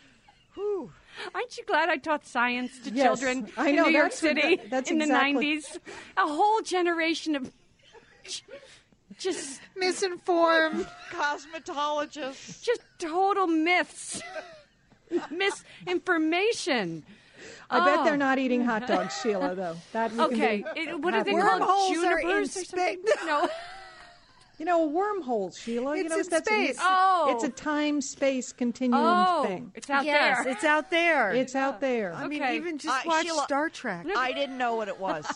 [0.55, 0.92] Whew.
[1.34, 4.22] Aren't you glad I taught science to Yes, children I in know, New York that's
[4.22, 5.78] what- City that's in exactly- the 90s?
[6.16, 7.50] A whole generation of
[9.18, 10.86] just Misinformed.
[11.11, 14.22] cosmetologists, just total myths.
[15.30, 17.05] Misinformation.
[17.68, 18.05] I bet Oh.
[18.05, 19.55] they're not eating hot dogs, Sheila.
[19.57, 21.61] Though that Okay, it, what are they called?
[21.61, 23.03] Wormholes are in Junipers or something?
[23.07, 23.24] space.
[23.26, 23.48] No.
[24.62, 25.96] You know, wormholes, Sheila.
[25.96, 26.70] you It's know, in that's space.
[26.70, 27.32] It's, Oh.
[27.34, 29.72] it's a time-space continuum Oh, thing.
[29.74, 30.52] it's out yes, there.
[30.52, 31.32] it's out there.
[31.32, 32.14] It's out there.
[32.14, 34.06] I mean, even just Uh, watch Sheila- Star Trek.
[34.16, 35.26] I didn't know what it was.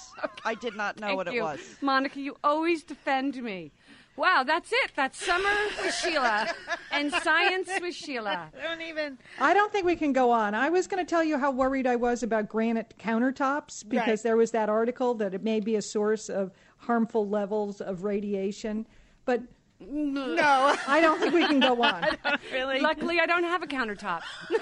[0.45, 1.41] I did not know Thank what you.
[1.41, 1.59] it was.
[1.81, 3.72] Monica, you always defend me.
[4.14, 4.93] Wow, that's it.
[4.95, 5.51] That's summer
[5.83, 6.47] with Sheila
[6.93, 8.51] and science with Sheila.
[8.62, 9.18] Don't even.
[9.41, 10.55] I don't think we can go on.
[10.55, 14.22] I was going to tell you how worried I was about granite countertops because Right.
[14.22, 18.87] there was that article that it may be a source of harmful levels of radiation.
[19.27, 19.43] But
[19.81, 22.05] No, I don't think we can go on.
[22.53, 22.81] really.
[22.81, 24.22] Luckily, I don't have a countertop.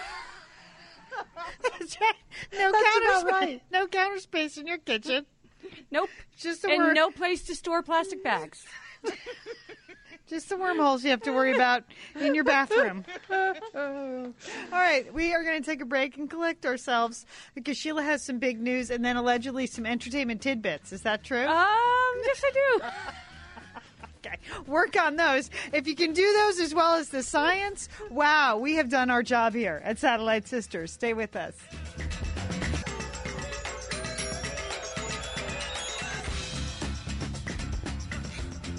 [1.63, 2.15] That's right.
[2.53, 3.31] No That's counter about space.
[3.33, 3.63] right.
[3.71, 5.27] No counter space in your kitchen.
[5.93, 6.11] Nope.
[6.37, 8.65] Just the And no place to store plastic bags.
[10.27, 11.85] just the wormholes you have to worry about
[12.21, 13.05] in your bathroom.
[13.31, 14.33] All
[14.73, 18.39] right, we are going to take a break and collect ourselves because Sheila has some
[18.39, 20.93] big news and then allegedly some entertainment tidbits.
[20.93, 21.47] Is that true?
[21.47, 22.85] Um, yes, I do.
[24.25, 25.51] Okay, work on those.
[25.73, 29.23] If you can do those as well as the science, wow, we have done our
[29.23, 30.93] job here at Satellite Sisters.
[30.93, 31.55] Stay with us.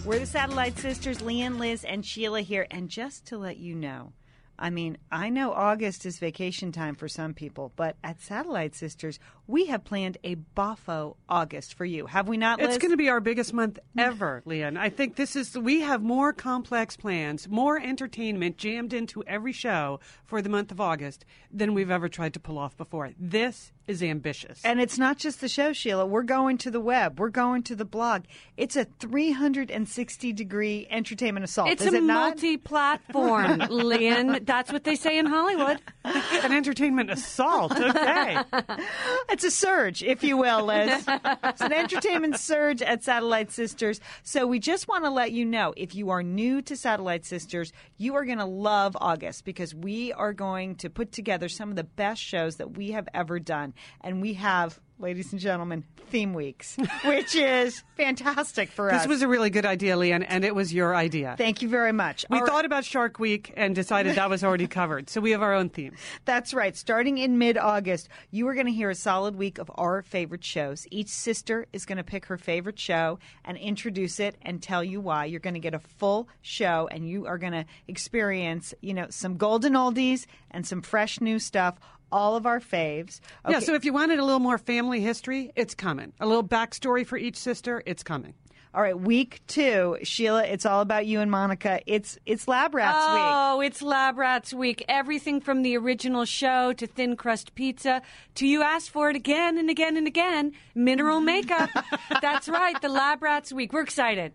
[0.03, 2.67] We're the Satellite Sisters, Lian, Liz, and Sheila here.
[2.69, 4.13] And just to let you know,
[4.57, 9.19] I mean, I know August is vacation time for some people, but at Satellite Sisters,
[9.47, 12.05] we have planned a Boffo August for you.
[12.05, 12.69] Have we not, Liz?
[12.69, 14.77] It's going to be our biggest month ever, Lian.
[14.77, 19.99] I think this is, we have more complex plans, more entertainment jammed into every show
[20.23, 23.11] for the month of August than we've ever tried to pull off before.
[23.19, 24.61] This is ambitious.
[24.63, 26.05] And it's not just the show, Sheila.
[26.05, 27.19] We're going to the web.
[27.19, 28.23] We're going to the blog.
[28.57, 31.69] It's a 360 degree entertainment assault.
[31.69, 34.39] It's is a it multi-platform, Lynn.
[34.43, 35.79] That's what they say in Hollywood.
[36.03, 37.73] An entertainment assault.
[37.79, 38.37] Okay.
[39.35, 41.03] It's a surge, if you will, Liz.
[41.43, 43.99] it's an entertainment surge at Satellite Sisters.
[44.23, 47.73] So we just want to let you know if you are new to Satellite Sisters,
[47.97, 51.75] you are going to love August because we are going to put together some of
[51.75, 53.73] the best shows that we have ever done.
[53.99, 59.01] And we have, ladies and gentlemen, theme weeks, which is fantastic for us.
[59.01, 61.35] This was a really good idea, Lian, and it was your idea.
[61.37, 62.25] Thank you very much.
[62.29, 65.09] we thought about Shark Week and decided that was already covered.
[65.09, 65.95] So we have our own theme.
[66.25, 66.75] That's right.
[66.75, 70.43] Starting in mid August, you are going to hear a solid week of our favorite
[70.43, 70.87] shows.
[70.91, 75.01] Each sister is going to pick her favorite show and introduce it and tell you
[75.01, 75.25] why.
[75.25, 79.07] You're going to get a full show and you are going to experience, you know,
[79.09, 81.79] some golden oldies and some fresh new stuff.
[82.11, 83.19] All of our faves.
[83.49, 86.13] Yeah, so if you wanted a little more family history, it's coming.
[86.19, 88.33] A little backstory for each sister, it's coming.
[88.75, 90.43] All right, week two, Sheila.
[90.43, 91.79] It's all about you and Monica.
[91.85, 93.23] It's it's Lab Rats week.
[93.23, 94.83] Oh, it's Lab Rats Week.
[94.89, 98.01] Everything from the original show to thin crust pizza
[98.33, 101.69] to you asked for it again and again and again, mineral makeup.
[102.21, 103.71] That's right, the Lab Rats Week.
[103.71, 104.33] We're excited.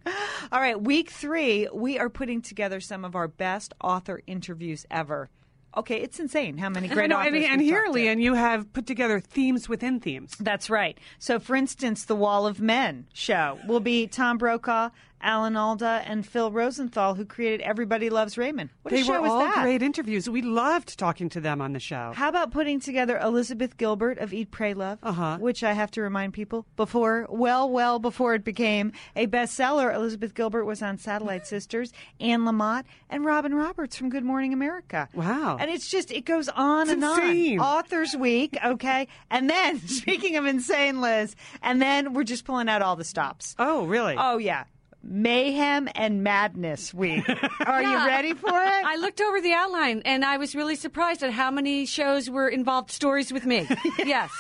[0.51, 5.29] All right, week three, we are putting together some of our best author interviews ever.
[5.77, 7.87] Okay, it's insane how many great know, authors and, and here.
[7.89, 10.37] Lian, you have put together themes within themes.
[10.41, 10.99] That's right.
[11.19, 14.91] So, for instance, the Wall of Men show will be Tom Brokaw,
[15.23, 18.71] Alan Alda, and Phil Rosenthal, who created Everybody Loves Raymond.
[18.83, 19.63] What a they show were was all that?
[19.63, 20.29] great interviews.
[20.29, 22.13] We loved talking to them on the show.
[22.15, 25.39] How about putting together Elizabeth Gilbert of Eat, Pray, Love, Uh-huh.
[25.39, 30.35] which I have to remind people before, well, well before it became a bestseller, Elizabeth
[30.35, 35.09] Gilbert was on Satellite Sisters, Anne Lamott, and Robin Roberts from Good Morning America.
[35.15, 35.57] Wow.
[35.61, 37.61] And it's just, it goes on It's and insane.
[37.61, 37.67] on.
[37.81, 39.09] Authors Week, okay?
[39.31, 43.55] And then, speaking of insane, Liz, and then we're just pulling out all the stops.
[43.59, 44.15] Oh, really?
[44.19, 44.65] Oh, yeah.
[45.03, 47.29] Mayhem and Madness Week.
[47.67, 48.85] Are you ready for it?
[48.85, 52.49] I looked over the outline and I was really surprised at how many shows were
[52.49, 53.67] involved stories with me.
[54.05, 54.31] Yes.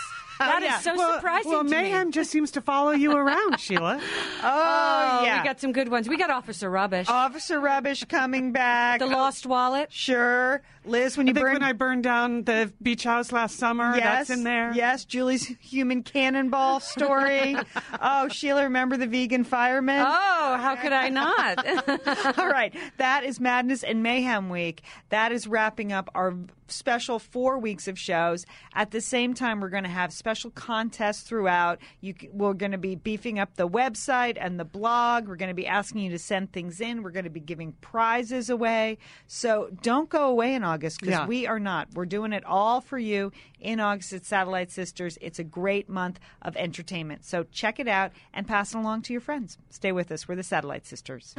[0.42, 0.78] Oh, that is yeah.
[0.80, 2.12] so well, surprising well Mayhem me.
[2.12, 4.00] just seems to follow you around, Sheila.
[4.00, 4.00] oh,
[4.42, 5.42] oh yeah.
[5.42, 6.08] We got some good ones.
[6.08, 9.00] We got Officer Rubbish, Officer Rubbish coming back.
[9.00, 9.92] The Lost Wallet.
[9.92, 10.62] Sure.
[10.84, 13.94] Liz, when you I think burn when I burned down the beach house last summer,
[13.96, 14.72] yes, that's in there.
[14.74, 17.56] Yes, Julie's human cannonball story.
[18.00, 20.00] oh, Sheila, remember the vegan fireman?
[20.00, 22.38] Oh, how could I not?
[22.38, 24.82] All right, that is Madness and Mayhem Week.
[25.10, 26.34] That is wrapping up our
[26.70, 28.46] special four weeks of shows.
[28.74, 31.78] At the same time, we're going to have special contests throughout.
[32.00, 35.28] You, we're going to be beefing up the website and the blog.
[35.28, 37.02] We're going to be asking you to send things in.
[37.02, 38.98] We're going to be giving prizes away.
[39.26, 41.26] So don't go away in August because Yeah.
[41.26, 41.88] we are not.
[41.94, 45.18] We're doing it all for you in August at Satellite Sisters.
[45.20, 47.24] It's a great month of entertainment.
[47.24, 49.58] So check it out and pass it along to your friends.
[49.70, 50.28] Stay with us.
[50.28, 51.34] We're the Satellite Sisters.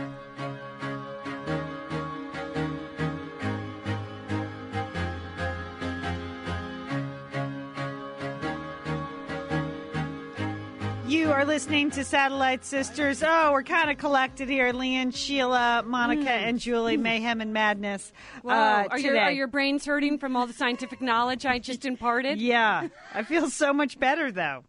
[11.12, 13.22] You are listening to Satellite Sisters.
[13.22, 14.72] Oh, we're kind of collected here.
[14.72, 18.14] Lian, Sheila, Monica, and Julie, Mayhem and Madness.
[18.44, 18.86] Wow.
[18.86, 22.40] uh, are, your, are your brains hurting from all the scientific knowledge I just imparted?
[22.52, 22.88] Yeah.
[23.14, 24.64] I feel so much better, though,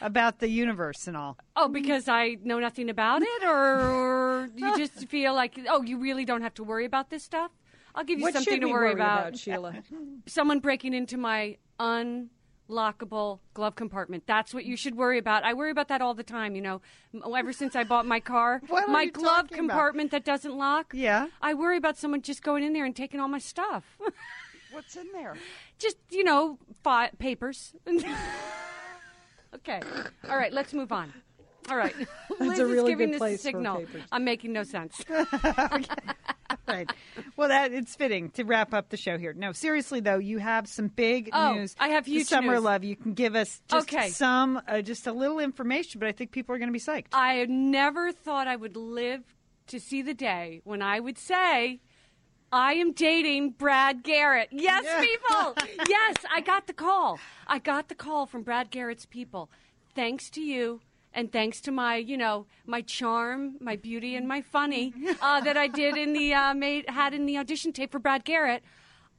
[0.00, 1.36] about the universe and all.
[1.56, 6.24] Oh, because I know nothing about it, or you just feel like, oh, you really
[6.24, 7.50] don't have to worry about this stuff?
[7.96, 9.20] I'll give you What something to worry worry about.
[9.30, 9.74] about, Sheila?
[10.26, 11.56] Someone breaking into my
[12.68, 14.24] unlockable glove compartment.
[14.26, 15.44] That's what you should worry about.
[15.44, 16.80] I worry about that all the time, you know.
[17.22, 19.74] Oh, ever since I bought my car, my glove talking about?
[19.74, 20.92] compartment that doesn't lock.
[20.94, 21.28] Yeah.
[21.40, 23.84] I worry about someone just going in there and taking all my stuff.
[24.72, 25.34] What's in there?
[25.78, 27.72] just, you know, fi- papers.
[29.54, 29.80] okay.
[30.28, 31.12] All right, let's move on.
[31.70, 31.94] All right.
[32.40, 33.84] Liz a is giving good place a signal.
[34.12, 35.02] I'm making no sense.
[36.66, 36.90] Right.
[37.36, 39.32] Well, that it's fitting to wrap up the show here.
[39.32, 41.74] No, seriously though, you have some big Oh, news.
[41.78, 42.62] I have huge summer news.
[42.62, 42.84] love.
[42.84, 44.08] You can give us just Okay.
[44.10, 47.06] some, uh, just a little information, but I think people are going to be psyched.
[47.12, 49.22] I never thought I would live
[49.68, 51.80] to see the day when I would say,
[52.52, 54.48] I am dating Brad Garrett.
[54.50, 55.54] Yes, people.
[55.88, 57.18] yes, I got the call.
[57.46, 59.50] I got the call from Brad Garrett's people.
[59.94, 60.80] Thanks to you.
[61.18, 65.56] And thanks to my, you know, my charm, my beauty, and my funny uh, that
[65.56, 68.62] I did in the uh, made had in the audition tape for Brad Garrett,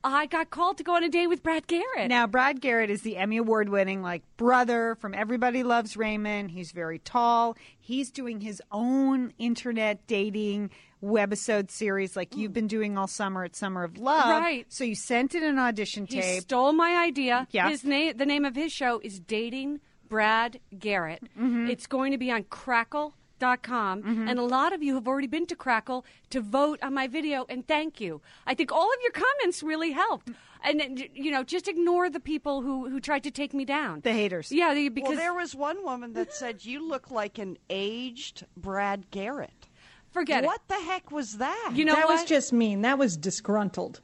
[0.01, 2.07] I got called to go on a date with Brad Garrett.
[2.07, 6.51] Now, Brad Garrett is the Emmy Award winning like brother from Everybody Loves Raymond.
[6.51, 7.57] He's very tall.
[7.77, 10.69] He's doing his own internet dating
[11.03, 14.29] webisode series like you've been doing all summer at Summer of Love.
[14.29, 14.65] Right.
[14.69, 16.43] So you sent in an audition He tape.
[16.43, 17.45] stole my idea.
[17.51, 17.67] Yeah.
[17.67, 21.23] His name, the name of his show is Dating Brad Garrett.
[21.39, 21.69] Mm-hmm.
[21.69, 25.55] It's going to be on Crackle.com, and a lot of you have already been to
[25.55, 28.21] Crackle to vote on my video, and thank you.
[28.45, 30.31] I think all of your comments really helped.
[30.61, 34.01] And and, you know, just ignore the people who who tried to take me down.
[34.01, 34.51] the haters.
[34.51, 38.45] yeah, they- because well, there was one woman that said you look like an aged
[38.57, 39.67] Brad Garrett.
[40.11, 41.71] forget what the heck was that?
[41.75, 42.15] You know that what?
[42.21, 42.81] was just mean.
[42.81, 44.01] That was disgruntled.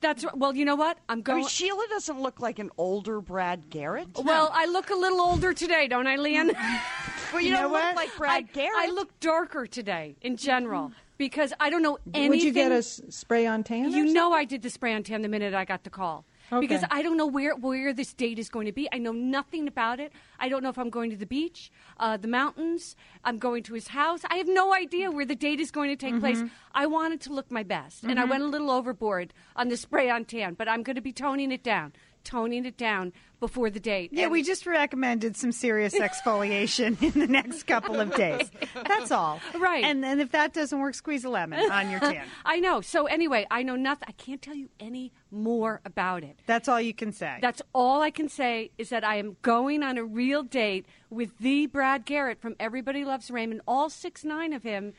[0.00, 0.36] That's right.
[0.36, 0.54] well.
[0.54, 0.98] You know what?
[1.08, 1.38] I'm I going.
[1.40, 4.08] mean, Sheila doesn't look like an older Brad Garrett.
[4.22, 6.52] well, I look a little older today, don't I, Lian?
[7.32, 7.84] well, you, know don't what?
[7.86, 8.72] look like Brad I, Garrett.
[8.76, 12.30] I look darker today in general because I don't know anything.
[12.30, 13.86] Would you get a spray on tan?
[13.86, 16.24] or You know I did the spray on tan the minute I got the call.
[16.60, 18.88] Because I don't know where, where this date is going to be.
[18.92, 20.12] I know nothing about it.
[20.38, 22.96] I don't know if I'm going to the beach, uh, the mountains.
[23.24, 24.20] I'm going to his house.
[24.30, 26.38] I have no idea where the date is going to take place.
[26.38, 26.46] Mm-hmm.
[26.74, 30.10] I wanted to look my best, and I went a little overboard on the spray
[30.10, 31.92] on tan, but I'm going to be toning it down,
[32.26, 34.10] toning it down before the date.
[34.12, 38.50] Yeah, And- we just recommended some serious exfoliation in the next couple of days.
[38.74, 39.40] That's all.
[39.58, 39.84] Right.
[39.84, 42.24] And then if that doesn't work, squeeze a lemon on your tan.
[42.44, 42.80] I know.
[42.80, 44.06] So anyway, I know nothing.
[44.08, 46.38] I can't tell you any more about it.
[46.46, 47.38] That's all you can say.
[47.40, 51.36] That's all I can say is that I am going on a real date with
[51.38, 54.94] the Brad Garrett from Everybody Loves Raymond, all six nine of him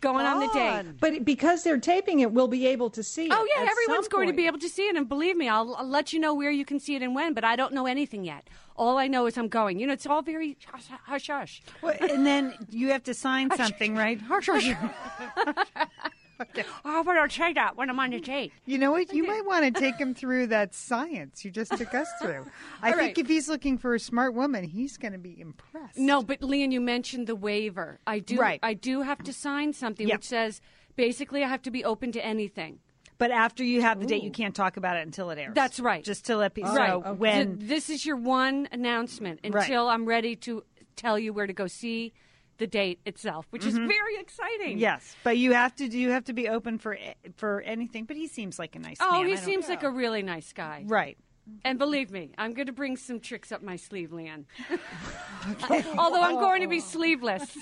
[0.00, 0.54] going on the date.
[0.54, 0.96] Fun.
[1.00, 3.28] But because they're taping it, we'll be able to see.
[3.30, 5.48] Oh yeah, at everyone's some going to be able to see it, and believe me,
[5.48, 7.34] I'll, I'll let you know where you can see it and when.
[7.34, 8.48] But I don't know anything yet.
[8.76, 9.78] All I know is I'm going.
[9.80, 11.26] You know, it's all very hush hush.
[11.26, 11.62] hush.
[11.82, 14.20] Well, and then you have to sign something, right?
[14.20, 14.70] Hush, hush.
[16.84, 18.52] Oh, but I'll try that when I'm on the date.
[18.66, 19.12] You know what?
[19.12, 22.46] You might want to take him through that science you just took us through.
[22.82, 23.18] I All think right.
[23.18, 25.98] if he's looking for a smart woman, he's going to be impressed.
[25.98, 27.98] No, but Lian, you mentioned the waiver.
[28.06, 28.36] I do.
[28.36, 28.60] Right.
[28.62, 30.18] I do have to sign something Yep.
[30.18, 30.60] which says
[30.96, 32.80] basically I have to be open to anything.
[33.18, 35.52] But after you have the date, you can't talk about it until it airs.
[35.54, 36.04] That's right.
[36.04, 37.02] Just to let people right.
[37.02, 40.62] so when Th- this is your one announcement until I'm ready to
[40.94, 42.12] tell you where to go see
[42.58, 43.88] the date itself, which is mm-hmm.
[43.88, 44.78] very exciting.
[44.78, 46.98] Yes, but you have to you have to be open for
[47.36, 48.04] for anything.
[48.04, 49.26] But he seems like a nice Oh, man.
[49.26, 50.84] he I don't- seems like a really nice guy.
[50.86, 51.16] right.
[51.64, 54.44] And believe me, I'm going to bring some tricks up my sleeve, Lian.
[55.96, 57.56] Although I'm going to be sleeveless.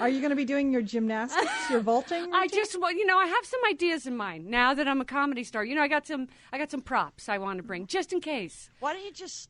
[0.00, 2.32] Are you going to be doing your gymnastics, your vaulting?
[2.32, 5.04] I just, well, you know, I have some ideas in mind now that I'm a
[5.04, 5.64] comedy star.
[5.64, 8.20] You know, I got some, I got some props I want to bring just in
[8.20, 8.70] case.
[8.80, 9.48] Why don't you just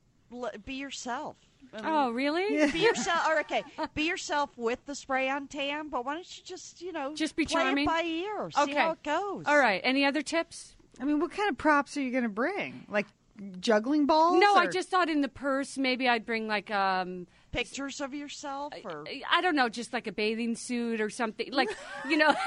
[0.65, 1.37] be yourself?
[1.73, 2.71] I mean, Oh, really?
[2.73, 3.27] Be yourself.
[3.29, 3.65] Or okay,
[3.95, 5.89] be yourself with the spray on tan.
[5.89, 7.85] But why don't you just, you know, Just be play charming?
[7.85, 8.51] it by ear?
[8.51, 8.75] See Okay.
[8.75, 9.45] how it goes.
[9.47, 9.81] All right.
[9.85, 10.75] Any other tips?
[11.01, 12.85] I mean, what kind of props are you going to bring?
[12.89, 13.07] Like
[13.61, 14.41] juggling balls?
[14.41, 18.75] No, I just thought in the purse maybe I'd bring like um Pictures of yourself,
[18.85, 21.51] or I don't know, just like a bathing suit or something.
[21.51, 21.71] Like,
[22.07, 22.35] you know.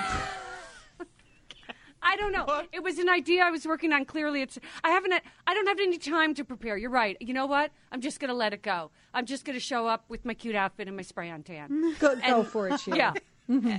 [2.04, 2.64] I don't know.
[2.72, 4.06] It was an idea I was working on.
[4.06, 4.58] Clearly, it's.
[4.84, 5.14] I haven't.
[5.46, 6.78] I don't have any time to prepare.
[6.78, 7.18] You're right.
[7.20, 7.72] You know what?
[7.92, 8.92] I'm just gonna let it go.
[9.14, 11.96] I'm just gonna show up with my cute outfit and my spray on tan.
[12.00, 12.98] go, go for it, Sheila.
[12.98, 13.14] Yeah.
[13.50, 13.78] Mm-hmm.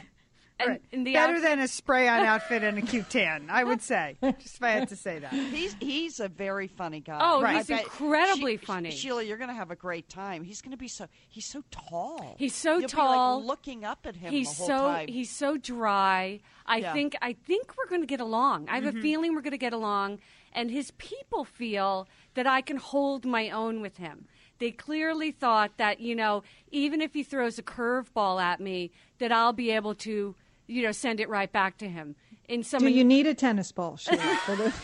[0.62, 0.82] And Right.
[0.92, 4.16] in the Better outfit- than a spray-on outfit and a cute tan, I would say.
[4.22, 5.32] Just if I had to say that.
[5.32, 7.18] He's he's a very funny guy.
[7.20, 8.90] Oh, I he's bet- incredibly She- funny.
[8.90, 10.44] Sheila, you're going to have a great time.
[10.44, 12.36] He's going to be so he's so tall.
[12.38, 13.44] He's so You'll be, like, tall.
[13.44, 15.08] looking up at him he's the whole so time.
[15.08, 16.40] he's so dry.
[16.66, 16.92] I Yeah.
[16.92, 18.68] think I think we're going to get along.
[18.68, 18.98] I have Mm-hmm.
[18.98, 20.18] a feeling we're going to get along,
[20.52, 24.26] and his people feel that I can hold my own with him.
[24.58, 29.32] They clearly thought that you know, even if he throws a curveball at me, that
[29.32, 30.36] I'll be able to
[30.72, 32.16] you know send it right back to him.
[32.48, 34.18] In some Do you need a tennis ball, Sheila?
[34.18, 34.72] for the-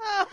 [0.00, 0.26] oh,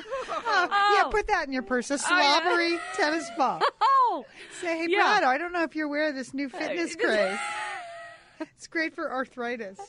[0.69, 1.09] Yeah, oh.
[1.11, 1.91] put that in your purse.
[1.91, 3.61] A slobbery tennis ball.
[3.81, 4.25] oh,
[4.61, 5.19] Say, hey, Yeah.
[5.19, 7.37] Brad, I don't know if you're aware of this new uh, fitness craze.
[8.39, 9.79] It's great for arthritis.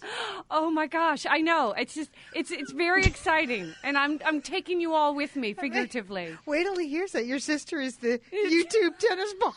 [0.51, 1.26] oh my gosh!
[1.28, 5.36] I know it's just it's it's very exciting, and I'm I'm taking you all with
[5.36, 6.36] me figuratively.
[6.47, 7.26] Wait till he hears that.
[7.26, 9.55] Your sister is the YouTube tennis ball.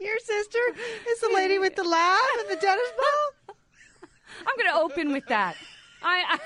[0.00, 0.58] Your sister
[1.08, 3.56] is the lady with the laugh and the tennis ball?
[4.46, 5.56] I'm going to open with that.
[6.02, 6.38] I,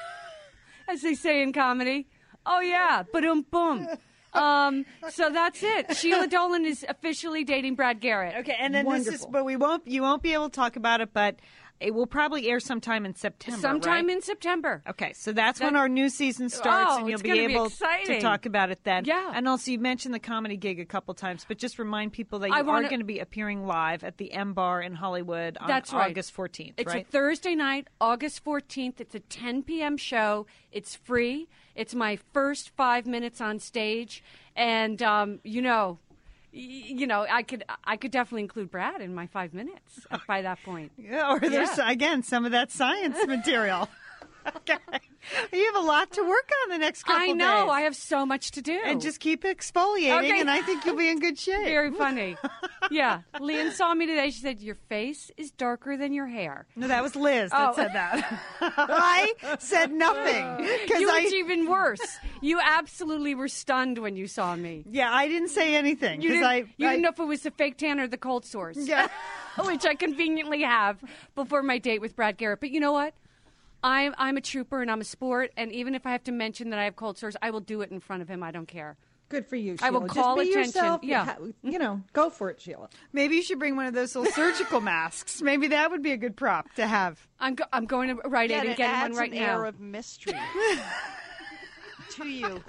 [0.89, 2.07] I, as they say in comedy.
[2.47, 3.89] Oh yeah, boom boom.
[4.33, 5.97] Um, so that's it.
[5.97, 8.37] Sheila Dolan is officially dating Brad Garrett.
[8.41, 11.01] Okay, and then this is, but we won't, you won't be able to talk about
[11.01, 11.37] it, but
[11.81, 13.61] it will probably air sometime in September.
[13.61, 14.17] Sometime right?
[14.17, 14.83] in September.
[14.89, 17.71] Okay, so that's when our new season starts, Oh, and you'll be gonna be able
[17.71, 19.05] to talk about it then.
[19.05, 19.31] Yeah.
[19.33, 22.49] And also, you mentioned the comedy gig a couple times, but just remind people that
[22.49, 25.57] you I are wanna- going to be appearing live at the M Bar in Hollywood
[25.59, 26.11] on That's right.
[26.11, 27.07] August 14th, It's right?
[27.07, 29.01] a Thursday night, August 14th.
[29.01, 29.97] It's a 10 p.m.
[29.97, 30.47] show.
[30.73, 31.49] It's free.
[31.79, 34.23] It's my first five minutes on stage,
[34.57, 35.99] and um, you know,
[36.53, 36.59] y-
[37.01, 40.59] you know, I could I could definitely include Brad in my five minutes by that
[40.65, 40.91] point.
[40.99, 41.91] Yeah, or there's Yeah.
[41.91, 43.89] again some of that science material.
[44.57, 44.99] Okay,
[45.53, 47.23] you have a lot to work on the next couple.
[47.23, 47.65] I know.
[47.67, 47.71] days.
[47.73, 48.79] I have so much to do.
[48.85, 50.41] and just keep exfoliating, Okay.
[50.41, 51.65] and I think you'll be in good shape.
[51.67, 52.37] very funny.
[52.91, 54.31] yeah, Lian saw me today.
[54.31, 57.75] She said, "Your face is darker than your hair." No, that was Liz that Oh.
[57.75, 58.41] said that.
[58.61, 60.45] I said nothing
[60.99, 61.29] You I.
[61.35, 62.01] even worse.
[62.41, 64.85] You absolutely were stunned when you saw me.
[64.89, 66.57] yeah, I didn't say anything You, didn't, I.
[66.77, 68.77] you I- didn't know if it was the fake tan or the cold sores.
[68.89, 69.09] Yeah.
[69.65, 71.03] which I conveniently have
[71.35, 72.61] before my date with Brad Garrett.
[72.61, 73.13] But you know what?
[73.83, 76.71] I'm I'm a trooper and I'm a sport, and even if I have to mention
[76.71, 78.43] that I have cold sores, I will do it in front of him.
[78.43, 78.97] I don't care.
[79.29, 80.01] Good for you, I Sheila.
[80.01, 80.63] will Just call be attention.
[80.65, 81.03] yourself.
[81.05, 81.35] You Yeah.
[81.63, 82.89] You know, go for it, Sheila.
[83.13, 85.43] Maybe you should bring one of those little surgical masks.
[85.43, 87.29] Maybe that would be a good prop to have.
[87.39, 89.39] I'm go- I'm going to Rite Aid Yeah, and it getting adds one right an
[89.39, 89.45] now.
[89.59, 90.33] air of mystery
[92.13, 92.63] to you.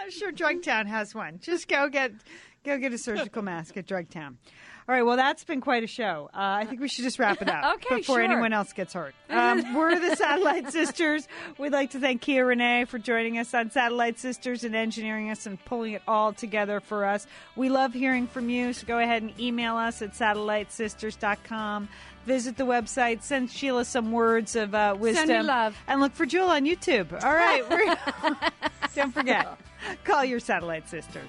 [0.00, 1.38] I'm sure Drugtown has one.
[1.40, 2.12] Just go get
[2.64, 4.36] go get a surgical mask at Drugtown.
[4.88, 5.02] All right.
[5.02, 6.30] Well, that's been quite a show.
[6.32, 8.22] Uh, I think we should just wrap it up Okay, before sure.
[8.22, 9.14] anyone else gets hurt.
[9.28, 11.28] Um, we're the Satellite Sisters.
[11.58, 15.44] We'd like to thank Kia Renee for joining us on Satellite Sisters and engineering us
[15.44, 17.26] and pulling it all together for us.
[17.54, 21.88] We love hearing from you, so go ahead and email us at satellitesisters.com.
[22.24, 25.76] Visit the website, send Sheila some words of uh, wisdom, love.
[25.86, 27.12] and look for Jewel on YouTube.
[27.24, 28.38] All right, we're,
[28.94, 29.58] don't forget,
[30.04, 31.28] call your Satellite Sisters.